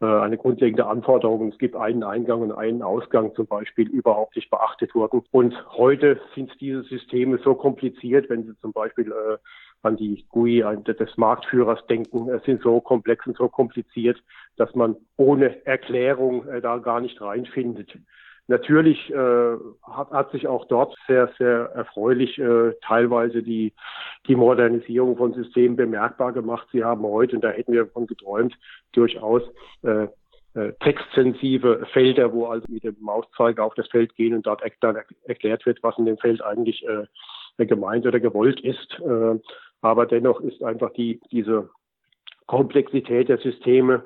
äh, 0.00 0.06
eine 0.06 0.38
grundlegende 0.38 0.86
Anforderung. 0.86 1.50
Es 1.50 1.58
gibt 1.58 1.74
einen 1.74 2.04
Eingang 2.04 2.42
und 2.42 2.52
einen 2.52 2.82
Ausgang 2.82 3.34
zum 3.34 3.48
Beispiel 3.48 3.88
überhaupt 3.88 4.36
nicht 4.36 4.48
beachtet 4.48 4.94
wurden. 4.94 5.24
Und 5.32 5.54
heute 5.76 6.20
sind 6.36 6.52
diese 6.60 6.84
Systeme 6.84 7.38
so 7.42 7.56
kompliziert, 7.56 8.30
wenn 8.30 8.44
Sie 8.44 8.56
zum 8.60 8.72
Beispiel 8.72 9.10
äh, 9.10 9.38
an 9.82 9.96
die 9.96 10.24
GUI 10.28 10.64
des 10.86 11.16
Marktführers 11.16 11.84
denken, 11.86 12.28
sind 12.44 12.62
so 12.62 12.80
komplex 12.80 13.26
und 13.26 13.36
so 13.36 13.48
kompliziert, 13.48 14.22
dass 14.56 14.74
man 14.74 14.96
ohne 15.16 15.66
Erklärung 15.66 16.46
äh, 16.48 16.60
da 16.60 16.78
gar 16.78 17.00
nicht 17.00 17.20
reinfindet. 17.20 17.92
Natürlich 18.48 19.10
äh, 19.10 19.56
hat, 19.82 20.10
hat 20.10 20.32
sich 20.32 20.48
auch 20.48 20.66
dort 20.66 20.96
sehr, 21.06 21.30
sehr 21.38 21.70
erfreulich 21.74 22.38
äh, 22.38 22.72
teilweise 22.82 23.42
die, 23.42 23.72
die 24.26 24.34
Modernisierung 24.34 25.16
von 25.16 25.32
Systemen 25.32 25.76
bemerkbar 25.76 26.32
gemacht. 26.32 26.66
Sie 26.72 26.82
haben 26.82 27.02
heute, 27.02 27.36
und 27.36 27.44
da 27.44 27.50
hätten 27.50 27.72
wir 27.72 27.86
von 27.86 28.06
geträumt, 28.06 28.54
durchaus 28.92 29.42
äh, 29.82 30.08
äh, 30.54 30.72
textsensive 30.80 31.86
Felder, 31.92 32.32
wo 32.32 32.46
also 32.46 32.66
mit 32.68 32.84
dem 32.84 32.96
Mauszeiger 33.00 33.64
auf 33.64 33.74
das 33.74 33.88
Feld 33.88 34.14
gehen 34.16 34.34
und 34.34 34.46
dort 34.46 34.62
dann 34.80 34.98
erklärt 35.24 35.64
wird, 35.64 35.82
was 35.82 35.96
in 35.96 36.06
dem 36.06 36.18
Feld 36.18 36.42
eigentlich 36.42 36.84
äh, 36.86 37.64
gemeint 37.64 38.06
oder 38.06 38.20
gewollt 38.20 38.60
ist. 38.60 38.98
Äh, 39.00 39.38
aber 39.82 40.06
dennoch 40.06 40.40
ist 40.40 40.62
einfach 40.62 40.92
die, 40.94 41.20
diese 41.30 41.68
Komplexität 42.46 43.28
der 43.28 43.38
Systeme 43.38 44.04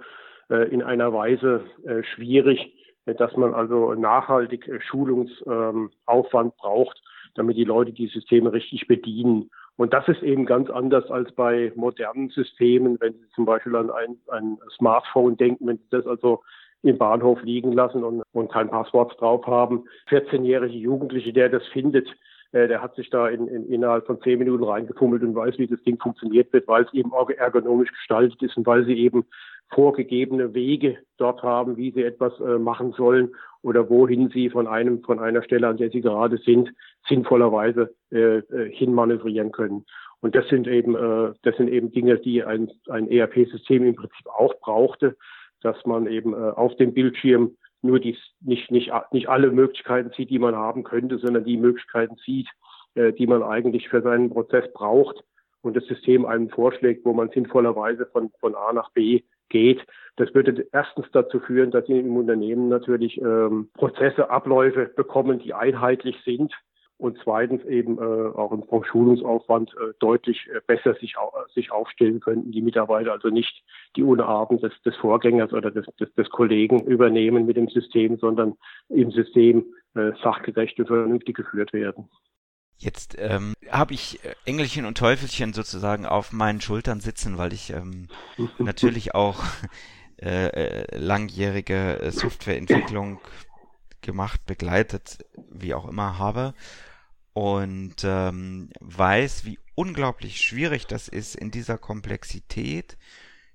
äh, 0.51 0.69
in 0.71 0.83
einer 0.83 1.13
Weise 1.13 1.65
äh, 1.85 2.03
schwierig, 2.03 2.75
dass 3.05 3.37
man 3.37 3.55
also 3.55 3.95
nachhaltig 3.95 4.67
äh, 4.67 4.81
Schulungsaufwand 4.81 6.53
ähm, 6.53 6.59
braucht, 6.59 7.01
damit 7.35 7.57
die 7.57 7.65
Leute 7.65 7.93
die 7.93 8.09
Systeme 8.09 8.53
richtig 8.53 8.89
bedienen. 8.89 9.51
Und 9.77 9.93
das 9.93 10.09
ist 10.09 10.23
eben 10.23 10.47
ganz 10.47 10.71
anders 10.71 11.11
als 11.11 11.31
bei 11.33 11.73
modernen 11.77 12.31
Systemen, 12.31 12.99
wenn 12.99 13.13
Sie 13.13 13.29
zum 13.35 13.45
Beispiel 13.45 13.77
an 13.77 13.91
ein, 13.91 14.17
ein 14.29 14.59
Smartphone 14.77 15.37
denken, 15.37 15.67
wenn 15.67 15.77
Sie 15.77 15.91
das 15.91 16.07
also 16.07 16.43
im 16.83 16.99
Bahnhof 16.99 17.43
liegen 17.43 17.73
lassen 17.73 18.05
und, 18.05 18.23
und 18.33 18.51
kein 18.51 18.71
Passwort 18.71 19.21
drauf 19.21 19.47
haben. 19.47 19.85
14-jährige 20.09 20.77
Jugendliche, 20.77 21.33
der 21.33 21.49
das 21.49 21.67
findet, 21.69 22.09
äh, 22.53 22.69
der 22.69 22.83
hat 22.83 22.95
sich 22.95 23.11
da 23.11 23.29
in, 23.29 23.49
in, 23.49 23.67
innerhalb 23.69 24.07
von 24.07 24.21
zehn 24.21 24.39
Minuten 24.39 24.65
reingefummelt 24.65 25.23
und 25.23 25.35
weiß, 25.35 25.59
wie 25.59 25.67
das 25.67 25.83
Ding 25.83 25.99
funktioniert 25.99 26.53
wird, 26.53 26.69
weil 26.69 26.85
es 26.85 26.93
eben 26.95 27.13
ergonomisch 27.13 27.91
gestaltet 27.91 28.43
ist 28.43 28.57
und 28.57 28.67
weil 28.67 28.85
sie 28.85 28.99
eben 28.99 29.25
vorgegebene 29.71 30.55
Wege 30.55 30.99
dort 31.19 31.43
haben, 31.43 31.77
wie 31.77 31.91
sie 31.91 32.05
etwas 32.05 32.39
äh, 32.41 32.59
machen 32.59 32.93
sollen 32.93 33.35
oder 33.63 33.91
wohin 33.91 34.31
sie 34.31 34.49
von 34.49 34.67
einem 34.67 35.03
von 35.03 35.19
einer 35.19 35.43
Stelle, 35.43 35.67
an 35.67 35.77
der 35.77 35.91
sie 35.91 36.01
gerade 36.01 36.39
sind, 36.39 36.73
sinnvollerweise 37.09 37.95
äh, 38.13 38.39
äh 38.39 38.71
hinmanövrieren 38.71 39.51
können. 39.51 39.85
Und 40.21 40.35
das 40.35 40.49
sind 40.49 40.69
eben 40.69 40.95
äh, 40.95 41.33
das 41.43 41.57
sind 41.57 41.69
eben 41.69 41.91
Dinge, 41.91 42.19
die 42.19 42.45
ein, 42.45 42.71
ein 42.89 43.11
ERP-System 43.11 43.85
im 43.85 43.97
Prinzip 43.97 44.27
auch 44.27 44.55
brauchte, 44.61 45.17
dass 45.63 45.85
man 45.85 46.07
eben 46.07 46.33
äh, 46.33 46.37
auf 46.37 46.77
dem 46.77 46.95
Bildschirm 46.95 47.57
nur 47.87 48.01
die, 48.01 48.19
nicht, 48.41 48.71
nicht, 48.71 48.93
nicht 49.13 49.29
alle 49.29 49.51
Möglichkeiten 49.51 50.11
sieht, 50.17 50.31
die 50.31 50.39
man 50.39 50.55
haben 50.55 50.85
könnte, 50.85 51.19
sondern 51.19 51.45
die 51.45 51.57
Möglichkeiten 51.57 52.17
sieht, 52.25 52.49
äh, 52.95 53.13
die 53.13 53.27
man 53.27 53.43
eigentlich 53.43 53.89
für 53.89 54.03
seinen 54.03 54.31
Prozess 54.31 54.73
braucht 54.73 55.23
und 55.63 55.77
das 55.77 55.85
System 55.87 56.27
einem 56.27 56.51
vorschlägt, 56.51 57.05
wo 57.05 57.13
man 57.13 57.31
sinnvollerweise 57.31 58.07
von, 58.07 58.31
von 58.41 58.55
A 58.55 58.73
nach 58.73 58.91
B 58.93 59.23
geht. 59.49 59.85
Das 60.17 60.35
würde 60.35 60.67
erstens 60.73 61.07
dazu 61.13 61.41
führen, 61.41 61.71
dass 61.71 61.87
Sie 61.87 61.99
im 61.99 62.17
Unternehmen 62.17 62.69
natürlich 62.69 63.21
ähm, 63.21 63.71
Prozesse, 63.75 64.31
Abläufe 64.31 64.87
bekommen, 64.87 65.39
die 65.39 65.55
einheitlich 65.55 66.17
sind 66.25 66.53
und 66.99 67.19
zweitens 67.23 67.65
eben 67.65 67.99
äh, 67.99 68.03
auch 68.03 68.53
im 68.53 68.65
Schulungsaufwand 68.85 69.75
äh, 69.75 69.93
deutlich 69.99 70.49
äh, 70.49 70.61
besser 70.67 70.95
sich, 70.95 71.15
sich 71.55 71.71
aufstellen 71.71 72.21
könnten, 72.21 72.53
die 72.53 72.63
Mitarbeiter 72.63 73.13
also 73.13 73.29
nicht 73.29 73.63
die 73.97 74.03
Unarten 74.03 74.59
des, 74.59 74.73
des 74.85 74.97
Vorgängers 74.97 75.53
oder 75.53 75.71
des, 75.71 75.87
des, 76.01 76.13
des 76.15 76.31
Kollegen 76.31 76.87
übernehmen 76.87 77.47
mit 77.47 77.57
dem 77.57 77.69
System, 77.69 78.17
sondern 78.19 78.57
im 78.89 79.11
System 79.11 79.65
sachgerecht 80.23 80.79
und 80.79 80.89
vernünftig 80.89 81.35
geführt 81.35 81.73
werden. 81.73 82.11
Jetzt 82.77 83.17
ähm, 83.19 83.55
habe 83.71 83.95
ich 83.95 84.21
Engelchen 84.45 84.85
und 84.85 84.99
Teufelchen 84.99 85.55
sozusagen 85.55 86.05
auf 86.05 86.35
meinen 86.35 86.61
Schultern 86.61 87.01
sitzen, 87.01 87.39
weil 87.39 87.55
ich 87.55 87.73
ähm, 87.73 88.09
natürlich 88.59 89.15
auch 89.15 89.43
äh, 90.21 90.49
äh, 90.49 90.99
langjährige 90.99 92.01
äh, 92.01 92.11
Softwareentwicklung 92.11 93.21
gemacht, 94.03 94.45
begleitet, 94.45 95.25
wie 95.51 95.73
auch 95.73 95.89
immer 95.89 96.19
habe 96.19 96.53
und 97.37 97.97
ähm, 98.03 98.71
weiß, 98.81 99.45
wie 99.45 99.59
unglaublich 99.75 100.41
schwierig 100.41 100.87
das 100.87 101.07
ist 101.07 101.37
in 101.37 101.51
dieser 101.51 101.77
Komplexität, 101.77 102.97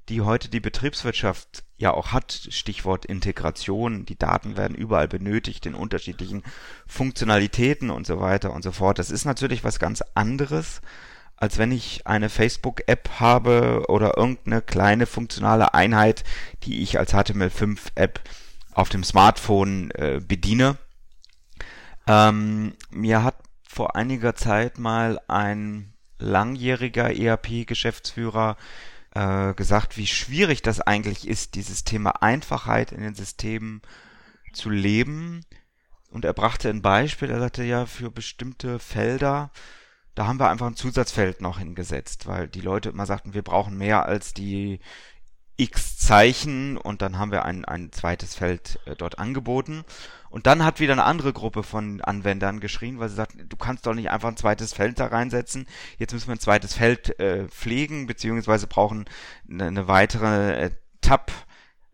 die 0.08 0.22
heute 0.22 0.50
die 0.50 0.60
Betriebswirtschaft 0.60 1.64
ja 1.78 1.92
auch 1.92 2.12
hat. 2.12 2.32
Stichwort 2.52 3.06
Integration. 3.06 4.06
Die 4.06 4.20
Daten 4.20 4.56
werden 4.56 4.78
überall 4.78 5.08
benötigt 5.08 5.66
in 5.66 5.74
unterschiedlichen 5.74 6.44
Funktionalitäten 6.86 7.90
und 7.90 8.06
so 8.06 8.20
weiter 8.20 8.54
und 8.54 8.62
so 8.62 8.72
fort. 8.72 9.00
Das 9.00 9.10
ist 9.10 9.26
natürlich 9.26 9.64
was 9.64 9.80
ganz 9.80 10.04
anderes, 10.14 10.82
als 11.36 11.58
wenn 11.58 11.72
ich 11.72 12.06
eine 12.06 12.30
Facebook-App 12.30 13.10
habe 13.20 13.86
oder 13.88 14.16
irgendeine 14.16 14.62
kleine 14.62 15.08
funktionale 15.08 15.74
Einheit, 15.74 16.24
die 16.66 16.84
ich 16.84 17.00
als 17.00 17.16
HTML5-App 17.16 18.22
auf 18.74 18.90
dem 18.90 19.04
Smartphone 19.04 19.90
äh, 19.96 20.22
bediene. 20.24 20.78
Ähm, 22.06 22.76
mir 22.92 23.24
hat 23.24 23.38
vor 23.72 23.96
einiger 23.96 24.36
Zeit 24.36 24.80
mal 24.80 25.22
ein 25.30 25.94
langjähriger 26.20 27.16
ERP-Geschäftsführer 27.16 28.58
äh, 29.16 29.54
gesagt, 29.54 29.96
wie 29.96 30.08
schwierig 30.08 30.62
das 30.62 30.82
eigentlich 30.82 31.26
ist, 31.26 31.56
dieses 31.56 31.86
Thema 31.86 32.22
Einfachheit 32.22 32.92
in 32.92 33.02
den 33.02 33.16
Systemen 33.16 33.82
zu 34.52 34.70
leben. 34.70 35.46
Und 36.10 36.26
er 36.26 36.34
brachte 36.34 36.70
ein 36.70 36.82
Beispiel, 36.82 37.30
er 37.30 37.40
sagte 37.40 37.64
ja, 37.64 37.86
für 37.86 38.12
bestimmte 38.12 38.78
Felder, 38.78 39.52
da 40.16 40.28
haben 40.28 40.40
wir 40.40 40.50
einfach 40.50 40.68
ein 40.68 40.76
Zusatzfeld 40.76 41.40
noch 41.40 41.58
hingesetzt, 41.58 42.28
weil 42.28 42.50
die 42.50 42.60
Leute 42.60 42.90
immer 42.90 43.06
sagten, 43.06 43.34
wir 43.34 43.42
brauchen 43.42 43.78
mehr 43.78 44.06
als 44.06 44.34
die 44.34 44.82
x 45.56 45.98
Zeichen 46.02 46.78
und 46.78 47.02
dann 47.04 47.20
haben 47.20 47.32
wir 47.32 47.46
ein, 47.46 47.64
ein 47.64 47.92
zweites 47.92 48.34
Feld 48.34 48.80
äh, 48.86 48.96
dort 48.96 49.20
angeboten. 49.20 49.86
Und 50.32 50.48
dann 50.48 50.64
hat 50.64 50.80
wieder 50.80 50.94
eine 50.94 51.04
andere 51.04 51.32
Gruppe 51.32 51.62
von 51.62 52.02
Anwendern 52.02 52.60
geschrien, 52.60 53.00
weil 53.00 53.10
sie 53.10 53.16
sagten, 53.16 53.48
du 53.48 53.56
kannst 53.56 53.86
doch 53.86 53.94
nicht 53.94 54.10
einfach 54.10 54.30
ein 54.30 54.38
zweites 54.38 54.74
Feld 54.74 55.00
da 55.00 55.08
reinsetzen. 55.08 55.68
Jetzt 56.00 56.14
müssen 56.14 56.28
wir 56.28 56.36
ein 56.36 56.40
zweites 56.40 56.74
Feld 56.74 57.20
äh, 57.20 57.48
pflegen, 57.50 58.08
beziehungsweise 58.08 58.66
brauchen 58.66 59.06
eine, 59.50 59.68
eine 59.68 59.88
weitere 59.88 60.66
äh, 60.66 60.72
Tab 61.02 61.32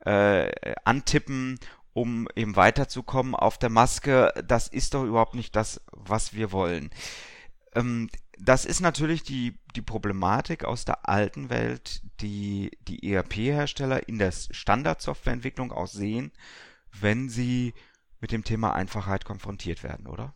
äh, 0.05 0.75
antippen, 0.85 1.59
um 1.93 2.29
eben 2.35 2.55
weiterzukommen 2.55 3.35
auf 3.35 3.57
der 3.57 3.69
Maske. 3.69 4.31
Das 4.47 4.67
ist 4.67 4.93
doch 4.93 5.03
überhaupt 5.03 5.35
nicht 5.35 5.55
das, 5.55 5.81
was 5.91 6.33
wir 6.33 6.51
wollen. 6.51 6.91
Ähm, 7.75 8.09
das 8.39 8.65
ist 8.65 8.81
natürlich 8.81 9.23
die, 9.23 9.53
die 9.75 9.81
Problematik 9.81 10.65
aus 10.65 10.85
der 10.85 11.09
alten 11.09 11.49
Welt, 11.49 12.01
die 12.21 12.71
die 12.87 13.11
ERP-Hersteller 13.11 14.07
in 14.07 14.19
der 14.19 14.31
Standardsoftwareentwicklung 14.31 15.71
auch 15.71 15.87
sehen, 15.87 16.31
wenn 16.99 17.29
sie 17.29 17.73
mit 18.21 18.31
dem 18.31 18.43
Thema 18.43 18.73
Einfachheit 18.73 19.25
konfrontiert 19.25 19.83
werden, 19.83 20.07
oder? 20.07 20.33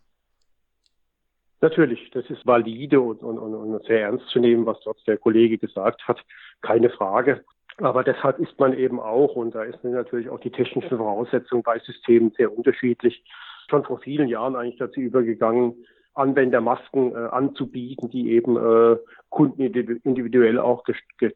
Natürlich, 1.61 2.09
das 2.11 2.27
ist 2.29 2.45
valide 2.45 2.99
und, 2.99 3.21
und, 3.21 3.37
und 3.37 3.85
sehr 3.85 4.01
ernst 4.01 4.27
zu 4.29 4.39
nehmen, 4.39 4.65
was 4.65 4.79
dort 4.83 5.05
der 5.05 5.17
Kollege 5.17 5.59
gesagt 5.59 6.07
hat, 6.07 6.19
keine 6.61 6.89
Frage. 6.89 7.43
Aber 7.77 8.03
deshalb 8.03 8.39
ist 8.39 8.59
man 8.59 8.77
eben 8.77 8.99
auch, 8.99 9.35
und 9.35 9.53
da 9.53 9.63
ist 9.63 9.83
natürlich 9.83 10.29
auch 10.29 10.39
die 10.39 10.51
technischen 10.51 10.97
Voraussetzungen 10.97 11.63
bei 11.63 11.79
Systemen 11.79 12.31
sehr 12.35 12.55
unterschiedlich, 12.55 13.23
schon 13.69 13.85
vor 13.85 13.99
vielen 13.99 14.27
Jahren 14.27 14.55
eigentlich 14.55 14.79
dazu 14.79 14.99
übergegangen, 14.99 15.85
Anwendermasken 16.13 17.13
äh, 17.13 17.15
anzubieten, 17.15 18.09
die 18.09 18.31
eben 18.31 18.57
äh, 18.57 18.97
Kunden 19.29 19.61
individuell 19.61 20.59
auch 20.59 20.83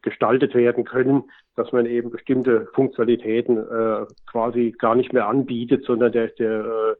gestaltet 0.02 0.54
werden 0.54 0.84
können, 0.84 1.24
dass 1.54 1.72
man 1.72 1.86
eben 1.86 2.10
bestimmte 2.10 2.68
Funktionalitäten 2.74 3.56
äh, 3.56 4.06
quasi 4.30 4.74
gar 4.78 4.94
nicht 4.94 5.12
mehr 5.12 5.28
anbietet, 5.28 5.84
sondern 5.84 6.12
der, 6.12 6.28
der 6.28 6.60
äh, 6.60 6.94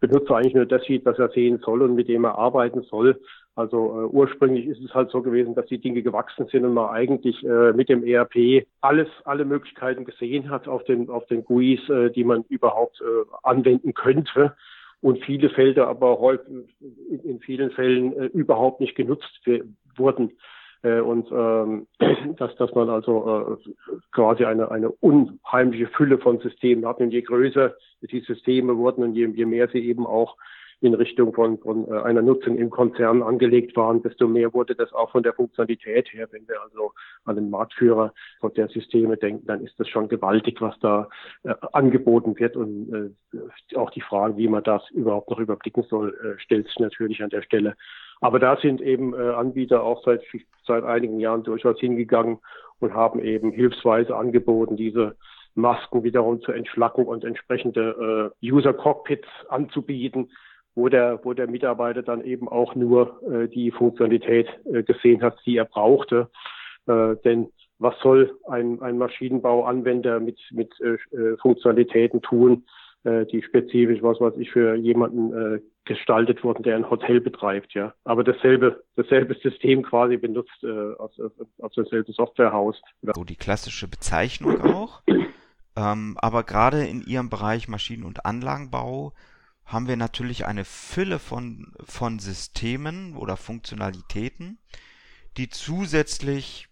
Benutzer 0.00 0.36
eigentlich 0.36 0.54
nur 0.54 0.66
das 0.66 0.84
sieht, 0.84 1.04
was 1.04 1.18
er 1.18 1.28
sehen 1.30 1.58
soll 1.58 1.82
und 1.82 1.94
mit 1.94 2.08
dem 2.08 2.24
er 2.24 2.38
arbeiten 2.38 2.82
soll. 2.82 3.20
Also 3.56 3.76
äh, 3.76 4.04
ursprünglich 4.06 4.66
ist 4.66 4.80
es 4.80 4.94
halt 4.94 5.10
so 5.10 5.20
gewesen, 5.20 5.54
dass 5.54 5.66
die 5.66 5.80
Dinge 5.80 6.02
gewachsen 6.02 6.46
sind 6.46 6.64
und 6.64 6.74
man 6.74 6.90
eigentlich 6.90 7.44
äh, 7.44 7.72
mit 7.72 7.88
dem 7.88 8.04
ERP 8.04 8.66
alles, 8.80 9.08
alle 9.24 9.44
Möglichkeiten 9.44 10.04
gesehen 10.04 10.48
hat 10.48 10.68
auf 10.68 10.84
den, 10.84 11.10
auf 11.10 11.26
den 11.26 11.44
GUIs, 11.44 11.88
äh, 11.88 12.10
die 12.10 12.24
man 12.24 12.44
überhaupt 12.48 13.00
äh, 13.00 13.24
anwenden 13.42 13.94
könnte 13.94 14.54
und 15.00 15.24
viele 15.24 15.50
Felder 15.50 15.88
aber 15.88 16.18
häufig 16.18 16.66
in 17.24 17.40
vielen 17.40 17.70
Fällen 17.70 18.12
äh, 18.16 18.26
überhaupt 18.26 18.80
nicht 18.80 18.96
genutzt 18.96 19.40
wurden. 19.96 20.32
Äh, 20.82 21.00
und 21.00 21.28
ähm, 21.32 21.86
dass, 22.36 22.54
dass 22.56 22.74
man 22.74 22.88
also 22.88 23.58
äh, 23.64 23.70
quasi 24.12 24.44
eine, 24.44 24.70
eine 24.70 24.90
unheimliche 24.90 25.88
Fülle 25.88 26.18
von 26.18 26.38
Systemen 26.40 26.86
hat. 26.86 26.98
Und 26.98 27.10
je 27.10 27.22
größer 27.22 27.74
die 28.00 28.20
Systeme 28.20 28.76
wurden 28.76 29.02
und 29.04 29.14
je, 29.14 29.26
je 29.26 29.46
mehr 29.46 29.68
sie 29.68 29.86
eben 29.86 30.06
auch 30.06 30.36
in 30.80 30.94
Richtung 30.94 31.32
von, 31.32 31.58
von 31.58 31.88
äh, 31.88 32.00
einer 32.02 32.22
Nutzung 32.22 32.56
im 32.56 32.70
Konzern 32.70 33.22
angelegt 33.22 33.76
waren, 33.76 34.02
desto 34.02 34.28
mehr 34.28 34.54
wurde 34.54 34.74
das 34.74 34.92
auch 34.92 35.10
von 35.10 35.22
der 35.22 35.32
Funktionalität 35.32 36.12
her. 36.12 36.28
Wenn 36.30 36.46
wir 36.46 36.62
also 36.62 36.92
an 37.24 37.36
den 37.36 37.50
Marktführer 37.50 38.12
von 38.40 38.54
der 38.54 38.68
Systeme 38.68 39.16
denken, 39.16 39.46
dann 39.46 39.64
ist 39.64 39.78
das 39.78 39.88
schon 39.88 40.08
gewaltig, 40.08 40.60
was 40.60 40.78
da 40.80 41.08
äh, 41.42 41.54
angeboten 41.72 42.38
wird. 42.38 42.56
Und 42.56 43.14
äh, 43.32 43.76
auch 43.76 43.90
die 43.90 44.00
Frage, 44.00 44.36
wie 44.36 44.48
man 44.48 44.62
das 44.62 44.88
überhaupt 44.90 45.30
noch 45.30 45.40
überblicken 45.40 45.84
soll, 45.88 46.14
äh, 46.14 46.40
stellt 46.40 46.66
sich 46.66 46.78
natürlich 46.78 47.22
an 47.22 47.30
der 47.30 47.42
Stelle. 47.42 47.74
Aber 48.20 48.38
da 48.38 48.56
sind 48.56 48.80
eben 48.80 49.14
äh, 49.14 49.30
Anbieter 49.30 49.82
auch 49.82 50.04
seit, 50.04 50.22
seit 50.64 50.84
einigen 50.84 51.18
Jahren 51.18 51.42
durchaus 51.42 51.78
hingegangen 51.80 52.38
und 52.78 52.94
haben 52.94 53.20
eben 53.20 53.50
hilfsweise 53.50 54.16
angeboten, 54.16 54.76
diese 54.76 55.16
Masken 55.54 56.04
wiederum 56.04 56.40
zur 56.40 56.54
Entschlackung 56.54 57.06
und 57.06 57.24
entsprechende 57.24 58.32
äh, 58.40 58.52
User 58.52 58.72
Cockpits 58.72 59.28
anzubieten, 59.48 60.30
wo 60.78 60.88
der, 60.88 61.20
wo 61.24 61.34
der 61.34 61.48
Mitarbeiter 61.48 62.02
dann 62.02 62.24
eben 62.24 62.48
auch 62.48 62.74
nur 62.76 63.20
äh, 63.30 63.48
die 63.48 63.72
Funktionalität 63.72 64.48
äh, 64.72 64.84
gesehen 64.84 65.22
hat, 65.22 65.36
die 65.44 65.56
er 65.56 65.64
brauchte. 65.64 66.30
Äh, 66.86 67.16
denn 67.24 67.48
was 67.80 67.94
soll 68.00 68.38
ein, 68.48 68.80
ein 68.80 68.96
Maschinenbauanwender 68.96 70.20
mit, 70.20 70.38
mit 70.52 70.72
äh, 70.80 70.94
äh 71.16 71.36
Funktionalitäten 71.38 72.22
tun, 72.22 72.64
äh, 73.04 73.26
die 73.26 73.42
spezifisch, 73.42 74.02
was 74.02 74.20
weiß 74.20 74.34
ich, 74.38 74.50
für 74.50 74.76
jemanden 74.76 75.32
äh, 75.32 75.60
gestaltet 75.84 76.44
wurden, 76.44 76.62
der 76.62 76.76
ein 76.76 76.88
Hotel 76.88 77.20
betreibt, 77.20 77.74
ja. 77.74 77.92
Aber 78.04 78.22
dasselbe, 78.22 78.84
dasselbe 78.94 79.34
System 79.42 79.82
quasi 79.82 80.16
benutzt, 80.16 80.62
äh, 80.62 80.94
aus, 80.94 81.20
aus 81.60 81.74
derselben 81.74 82.12
Softwarehaus. 82.12 82.80
So 83.02 83.24
die 83.24 83.36
klassische 83.36 83.88
Bezeichnung 83.88 84.60
auch. 84.60 85.02
ähm, 85.76 86.16
aber 86.20 86.44
gerade 86.44 86.84
in 86.84 87.02
Ihrem 87.02 87.30
Bereich 87.30 87.68
Maschinen- 87.68 88.04
und 88.04 88.24
Anlagenbau 88.24 89.12
haben 89.68 89.86
wir 89.86 89.96
natürlich 89.96 90.44
eine 90.46 90.64
Fülle 90.64 91.18
von, 91.18 91.74
von 91.84 92.18
Systemen 92.18 93.14
oder 93.16 93.36
Funktionalitäten, 93.36 94.58
die 95.36 95.50
zusätzlich 95.50 96.68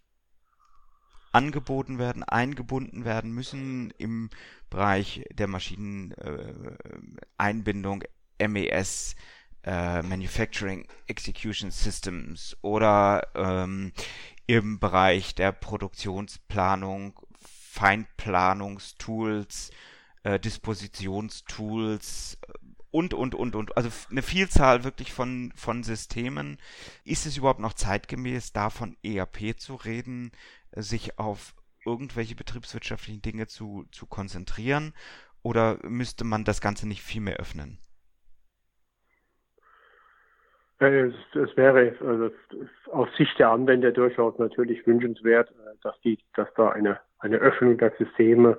angeboten 1.31 1.99
werden, 1.99 2.23
eingebunden 2.23 3.05
werden 3.05 3.31
müssen 3.31 3.93
im 3.99 4.31
Bereich 4.71 5.23
der 5.31 5.45
Maschineneinbindung, 5.47 8.03
MES, 8.39 9.15
äh, 9.63 10.01
Manufacturing 10.01 10.87
Execution 11.05 11.69
Systems 11.69 12.57
oder 12.61 13.27
ähm, 13.35 13.93
im 14.47 14.79
Bereich 14.79 15.35
der 15.35 15.51
Produktionsplanung, 15.51 17.13
Feinplanungstools, 17.39 19.69
äh, 20.23 20.39
Dispositionstools, 20.39 22.39
und, 22.97 23.13
und, 23.13 23.35
und, 23.35 23.55
und. 23.55 23.77
Also 23.77 23.89
eine 24.09 24.23
Vielzahl 24.23 24.83
wirklich 24.83 25.13
von, 25.13 25.51
von 25.55 25.83
Systemen. 25.83 26.57
Ist 27.05 27.27
es 27.27 27.37
überhaupt 27.37 27.59
noch 27.59 27.73
zeitgemäß, 27.73 28.53
da 28.53 28.71
von 28.71 28.97
ERP 29.03 29.55
zu 29.59 29.75
reden, 29.75 30.31
sich 30.71 31.19
auf 31.19 31.53
irgendwelche 31.85 32.35
betriebswirtschaftlichen 32.35 33.21
Dinge 33.21 33.45
zu, 33.45 33.85
zu 33.91 34.07
konzentrieren? 34.07 34.93
Oder 35.43 35.77
müsste 35.83 36.25
man 36.25 36.43
das 36.43 36.59
Ganze 36.59 36.87
nicht 36.87 37.03
viel 37.03 37.21
mehr 37.21 37.37
öffnen? 37.37 37.77
Äh, 40.79 41.09
es, 41.09 41.15
es 41.35 41.55
wäre 41.55 41.95
also 42.01 42.31
aus 42.91 43.09
Sicht 43.15 43.37
der 43.37 43.49
Anwender 43.49 43.91
durchaus 43.91 44.39
natürlich 44.39 44.87
wünschenswert, 44.87 45.51
äh, 45.51 45.75
dass 45.83 45.99
die, 46.01 46.17
dass 46.35 46.51
da 46.55 46.69
eine, 46.69 46.99
eine 47.19 47.37
Öffnung 47.37 47.77
der 47.77 47.93
Systeme 47.99 48.57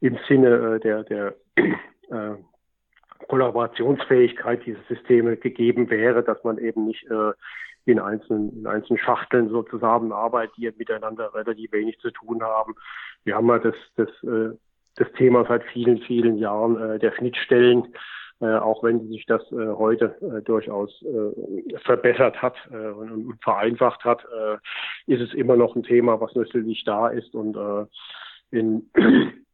im 0.00 0.18
Sinne 0.28 0.74
äh, 0.74 0.80
der, 0.80 1.04
der 1.04 1.34
äh, 2.10 2.34
Kollaborationsfähigkeit 3.28 4.64
dieser 4.64 4.82
Systeme 4.88 5.36
gegeben 5.36 5.90
wäre, 5.90 6.22
dass 6.22 6.42
man 6.44 6.58
eben 6.58 6.86
nicht 6.86 7.04
äh, 7.10 7.32
in 7.86 8.00
einzelnen, 8.00 8.58
in 8.58 8.66
einzelnen 8.66 8.98
Schachteln 8.98 9.48
so 9.48 9.62
zusammenarbeitet, 9.62 10.54
die 10.56 10.70
miteinander 10.76 11.32
relativ 11.34 11.72
wenig 11.72 11.98
zu 12.00 12.10
tun 12.10 12.42
haben. 12.42 12.74
Wir 13.24 13.36
haben 13.36 13.48
ja 13.48 13.58
das, 13.58 13.74
das, 13.96 14.08
äh, 14.24 14.56
das 14.96 15.10
Thema 15.12 15.44
seit 15.46 15.62
vielen, 15.64 15.98
vielen 15.98 16.36
Jahren 16.38 16.76
äh, 16.80 16.98
der 16.98 17.12
Schnittstellen, 17.12 17.94
äh, 18.40 18.56
auch 18.56 18.82
wenn 18.82 19.08
sich 19.08 19.24
das 19.26 19.40
äh, 19.52 19.68
heute 19.68 20.16
äh, 20.20 20.42
durchaus 20.42 20.90
äh, 21.02 21.78
verbessert 21.78 22.42
hat 22.42 22.56
äh, 22.70 22.88
und, 22.88 23.38
vereinfacht 23.42 24.04
hat, 24.04 24.24
äh, 24.24 24.56
ist 25.12 25.22
es 25.22 25.32
immer 25.34 25.56
noch 25.56 25.76
ein 25.76 25.84
Thema, 25.84 26.20
was 26.20 26.34
natürlich 26.34 26.84
da 26.84 27.08
ist 27.08 27.34
und 27.34 27.56
in 28.50 28.90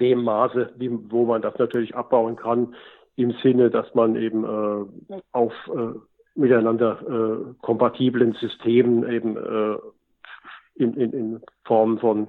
dem 0.00 0.24
Maße, 0.24 0.72
wie, 0.76 0.90
wo 1.10 1.24
man 1.24 1.42
das 1.42 1.58
natürlich 1.58 1.94
abbauen 1.94 2.36
kann, 2.36 2.74
im 3.16 3.32
Sinne, 3.42 3.70
dass 3.70 3.94
man 3.94 4.16
eben 4.16 4.44
auf 5.32 5.52
miteinander 6.34 7.54
kompatiblen 7.60 8.32
Systemen 8.32 9.08
eben 9.10 9.36
in, 10.76 10.94
in, 10.94 11.12
in 11.12 11.40
Form 11.64 11.98
von 11.98 12.28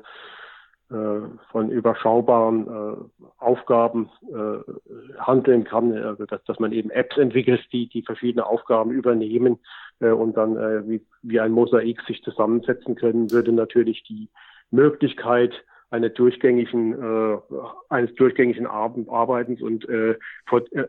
äh, 0.93 1.21
von 1.51 1.69
überschaubaren 1.71 2.67
äh, 2.67 3.23
Aufgaben 3.39 4.09
äh, 4.29 5.17
handeln 5.17 5.63
kann, 5.63 5.91
also 5.93 6.25
dass, 6.25 6.43
dass 6.43 6.59
man 6.59 6.71
eben 6.71 6.91
Apps 6.91 7.17
entwickelt, 7.17 7.61
die 7.71 7.87
die 7.87 8.03
verschiedene 8.03 8.45
Aufgaben 8.45 8.91
übernehmen 8.91 9.59
äh, 10.01 10.09
und 10.09 10.37
dann 10.37 10.55
äh, 10.55 10.87
wie, 10.87 11.01
wie 11.23 11.39
ein 11.39 11.51
Mosaik 11.51 12.01
sich 12.01 12.21
zusammensetzen 12.21 12.95
können, 12.95 13.31
würde 13.31 13.53
natürlich 13.53 14.03
die 14.03 14.29
Möglichkeit 14.69 15.53
einer 15.93 16.09
durchgängigen, 16.09 16.93
äh, 16.93 17.37
eines 17.89 18.13
durchgängigen 18.15 18.65
Arbeitens 18.65 19.61
und 19.61 19.87
äh, 19.87 20.17
vor, 20.47 20.61
äh, 20.71 20.85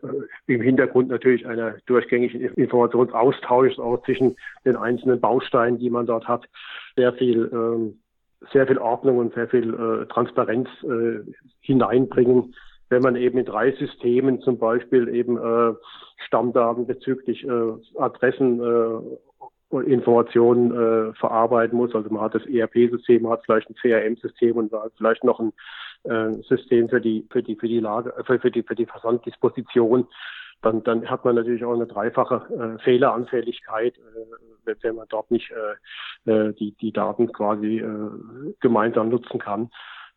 im 0.47 0.61
Hintergrund 0.61 1.09
natürlich 1.09 1.45
einer 1.45 1.75
durchgängigen 1.85 2.41
Informationsaustauschs 2.41 3.77
auch 3.77 4.01
zwischen 4.03 4.35
den 4.65 4.75
einzelnen 4.75 5.21
Bausteinen, 5.21 5.77
die 5.77 5.91
man 5.91 6.07
dort 6.07 6.27
hat, 6.27 6.45
sehr 6.95 7.13
viel 7.13 7.49
ähm, 7.53 7.99
sehr 8.51 8.67
viel 8.67 8.77
Ordnung 8.77 9.17
und 9.17 9.33
sehr 9.33 9.47
viel 9.47 9.73
äh, 9.73 10.05
Transparenz 10.07 10.67
äh, 10.83 11.19
hineinbringen, 11.61 12.53
wenn 12.89 13.01
man 13.01 13.15
eben 13.15 13.37
in 13.39 13.45
drei 13.45 13.71
Systemen 13.73 14.41
zum 14.41 14.57
Beispiel 14.57 15.07
eben 15.09 15.37
äh, 15.37 15.73
Stammdaten 16.25 16.85
bezüglich 16.85 17.43
äh, 17.43 17.73
Adressen 17.97 18.59
äh, 18.59 18.99
Informationen 19.81 20.71
äh, 20.71 21.13
verarbeiten 21.13 21.77
muss. 21.77 21.93
Also 21.95 22.09
man 22.09 22.21
hat 22.21 22.35
das 22.35 22.45
ERP-System, 22.45 23.23
man 23.23 23.33
hat 23.33 23.45
vielleicht 23.45 23.69
ein 23.69 23.75
CRM-System 23.75 24.57
und 24.57 24.73
vielleicht 24.97 25.23
noch 25.23 25.39
ein 25.39 25.53
äh, 26.03 26.33
System 26.43 26.89
für 26.89 27.01
die 27.01 27.27
für 27.31 27.43
die 27.43 27.55
für 27.55 27.67
die 27.67 27.79
Lage 27.79 28.13
für, 28.25 28.39
für 28.39 28.51
die 28.51 28.63
für 28.63 28.75
die 28.75 28.85
Versanddisposition 28.85 30.07
dann, 30.61 30.83
dann 30.83 31.09
hat 31.09 31.23
man 31.25 31.35
natürlich 31.35 31.63
auch 31.63 31.75
eine 31.75 31.85
dreifache 31.85 32.77
äh, 32.77 32.83
Fehleranfälligkeit, 32.83 33.97
äh, 33.97 34.75
wenn 34.81 34.95
man 34.95 35.05
dort 35.09 35.29
nicht 35.29 35.51
äh, 35.51 36.31
äh, 36.31 36.53
die, 36.53 36.71
die 36.71 36.91
Daten 36.91 37.31
quasi 37.31 37.79
äh, 37.79 38.53
gemeinsam 38.59 39.09
nutzen 39.09 39.39
kann. 39.39 39.69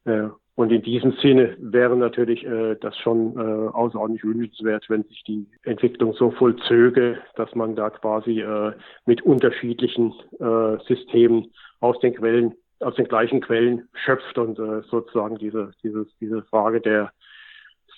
Äh, 0.05 0.29
und 0.59 0.73
in 0.73 0.83
diesem 0.83 1.13
Sinne 1.23 1.57
wäre 1.61 1.97
natürlich 1.97 2.45
äh, 2.45 2.75
das 2.81 2.97
schon 2.99 3.37
äh, 3.37 3.69
außerordentlich 3.69 4.25
wünschenswert, 4.25 4.91
wenn 4.91 5.05
sich 5.05 5.23
die 5.23 5.47
Entwicklung 5.63 6.15
so 6.15 6.33
vollzöge, 6.33 7.19
dass 7.37 7.55
man 7.55 7.77
da 7.77 7.91
quasi 7.91 8.41
äh, 8.41 8.73
mit 9.07 9.23
unterschiedlichen 9.23 10.13
äh, 10.41 10.83
Systemen 10.89 11.53
aus 11.79 11.97
den 12.01 12.13
Quellen, 12.17 12.57
aus 12.81 12.97
den 12.97 13.07
gleichen 13.07 13.41
Quellen 13.41 13.89
schöpft 14.05 14.37
und 14.37 14.59
äh, 14.59 14.83
sozusagen 14.91 15.39
diese, 15.39 15.71
dieses, 15.85 16.09
diese 16.21 16.43
Frage 16.43 16.81
der 16.81 17.13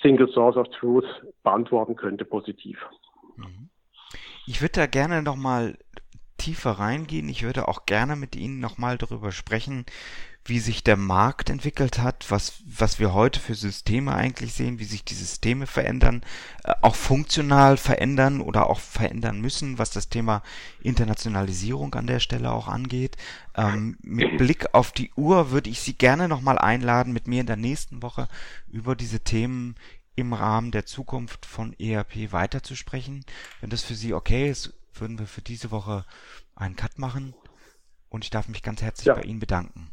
Single 0.03 0.29
Source 0.29 0.59
of 0.59 0.69
Truth 0.79 1.09
beantworten 1.43 1.97
könnte, 1.97 2.27
positiv. 2.27 2.77
Ich 4.47 4.61
würde 4.61 4.75
da 4.75 4.87
gerne 4.87 5.23
nochmal 5.23 5.79
tiefer 6.37 6.73
reingehen. 6.73 7.31
Ich 7.31 7.43
würde 7.43 7.69
auch 7.69 7.87
gerne 7.87 8.17
mit 8.17 8.37
Ihnen 8.37 8.61
nochmal 8.61 8.99
darüber 8.99 9.33
sprechen, 9.33 9.87
wie 10.51 10.59
sich 10.59 10.85
der 10.85 10.97
Markt 10.97 11.49
entwickelt 11.49 11.99
hat, 11.99 12.27
was, 12.29 12.63
was 12.67 12.99
wir 12.99 13.15
heute 13.15 13.41
für 13.41 13.55
Systeme 13.55 14.13
eigentlich 14.13 14.53
sehen, 14.53 14.79
wie 14.79 14.85
sich 14.85 15.05
die 15.05 15.15
Systeme 15.15 15.67
verändern, 15.67 16.23
äh, 16.65 16.75
auch 16.83 16.97
funktional 16.97 17.77
verändern 17.77 18.41
oder 18.41 18.69
auch 18.69 18.81
verändern 18.81 19.41
müssen, 19.41 19.79
was 19.79 19.91
das 19.91 20.11
Thema 20.11 20.43
Internationalisierung 20.83 21.95
an 21.95 22.09
der 22.09 22.21
Stelle 22.21 22.51
auch 22.51 22.69
angeht. 22.69 23.17
Ähm, 23.55 23.97
mit 24.03 24.37
Blick 24.37 24.75
auf 24.75 24.93
die 24.93 25.13
Uhr 25.17 25.53
würde 25.53 25.71
ich 25.71 25.81
Sie 25.81 25.95
gerne 25.95 26.29
nochmal 26.29 26.59
einladen, 26.59 27.13
mit 27.13 27.29
mir 27.29 27.41
in 27.41 27.47
der 27.47 27.57
nächsten 27.57 28.03
Woche 28.03 28.29
über 28.69 28.97
diese 28.97 29.21
Themen 29.21 29.77
im 30.17 30.33
Rahmen 30.33 30.73
der 30.73 30.85
Zukunft 30.85 31.47
von 31.47 31.79
ERP 31.79 32.33
weiterzusprechen. 32.33 33.25
Wenn 33.61 33.71
das 33.71 33.83
für 33.83 33.95
Sie 33.95 34.13
okay 34.13 34.51
ist, 34.51 34.75
würden 34.95 35.19
wir 35.19 35.27
für 35.27 35.43
diese 35.43 35.71
Woche 35.71 36.05
einen 36.57 36.77
Cut 36.77 36.99
machen. 36.99 37.35
Und 38.09 38.25
ich 38.25 38.31
darf 38.31 38.49
mich 38.49 38.65
ganz 38.65 38.83
herzlich 38.83 39.07
ja. 39.07 39.15
bei 39.15 39.23
Ihnen 39.23 39.39
bedanken. 39.39 39.93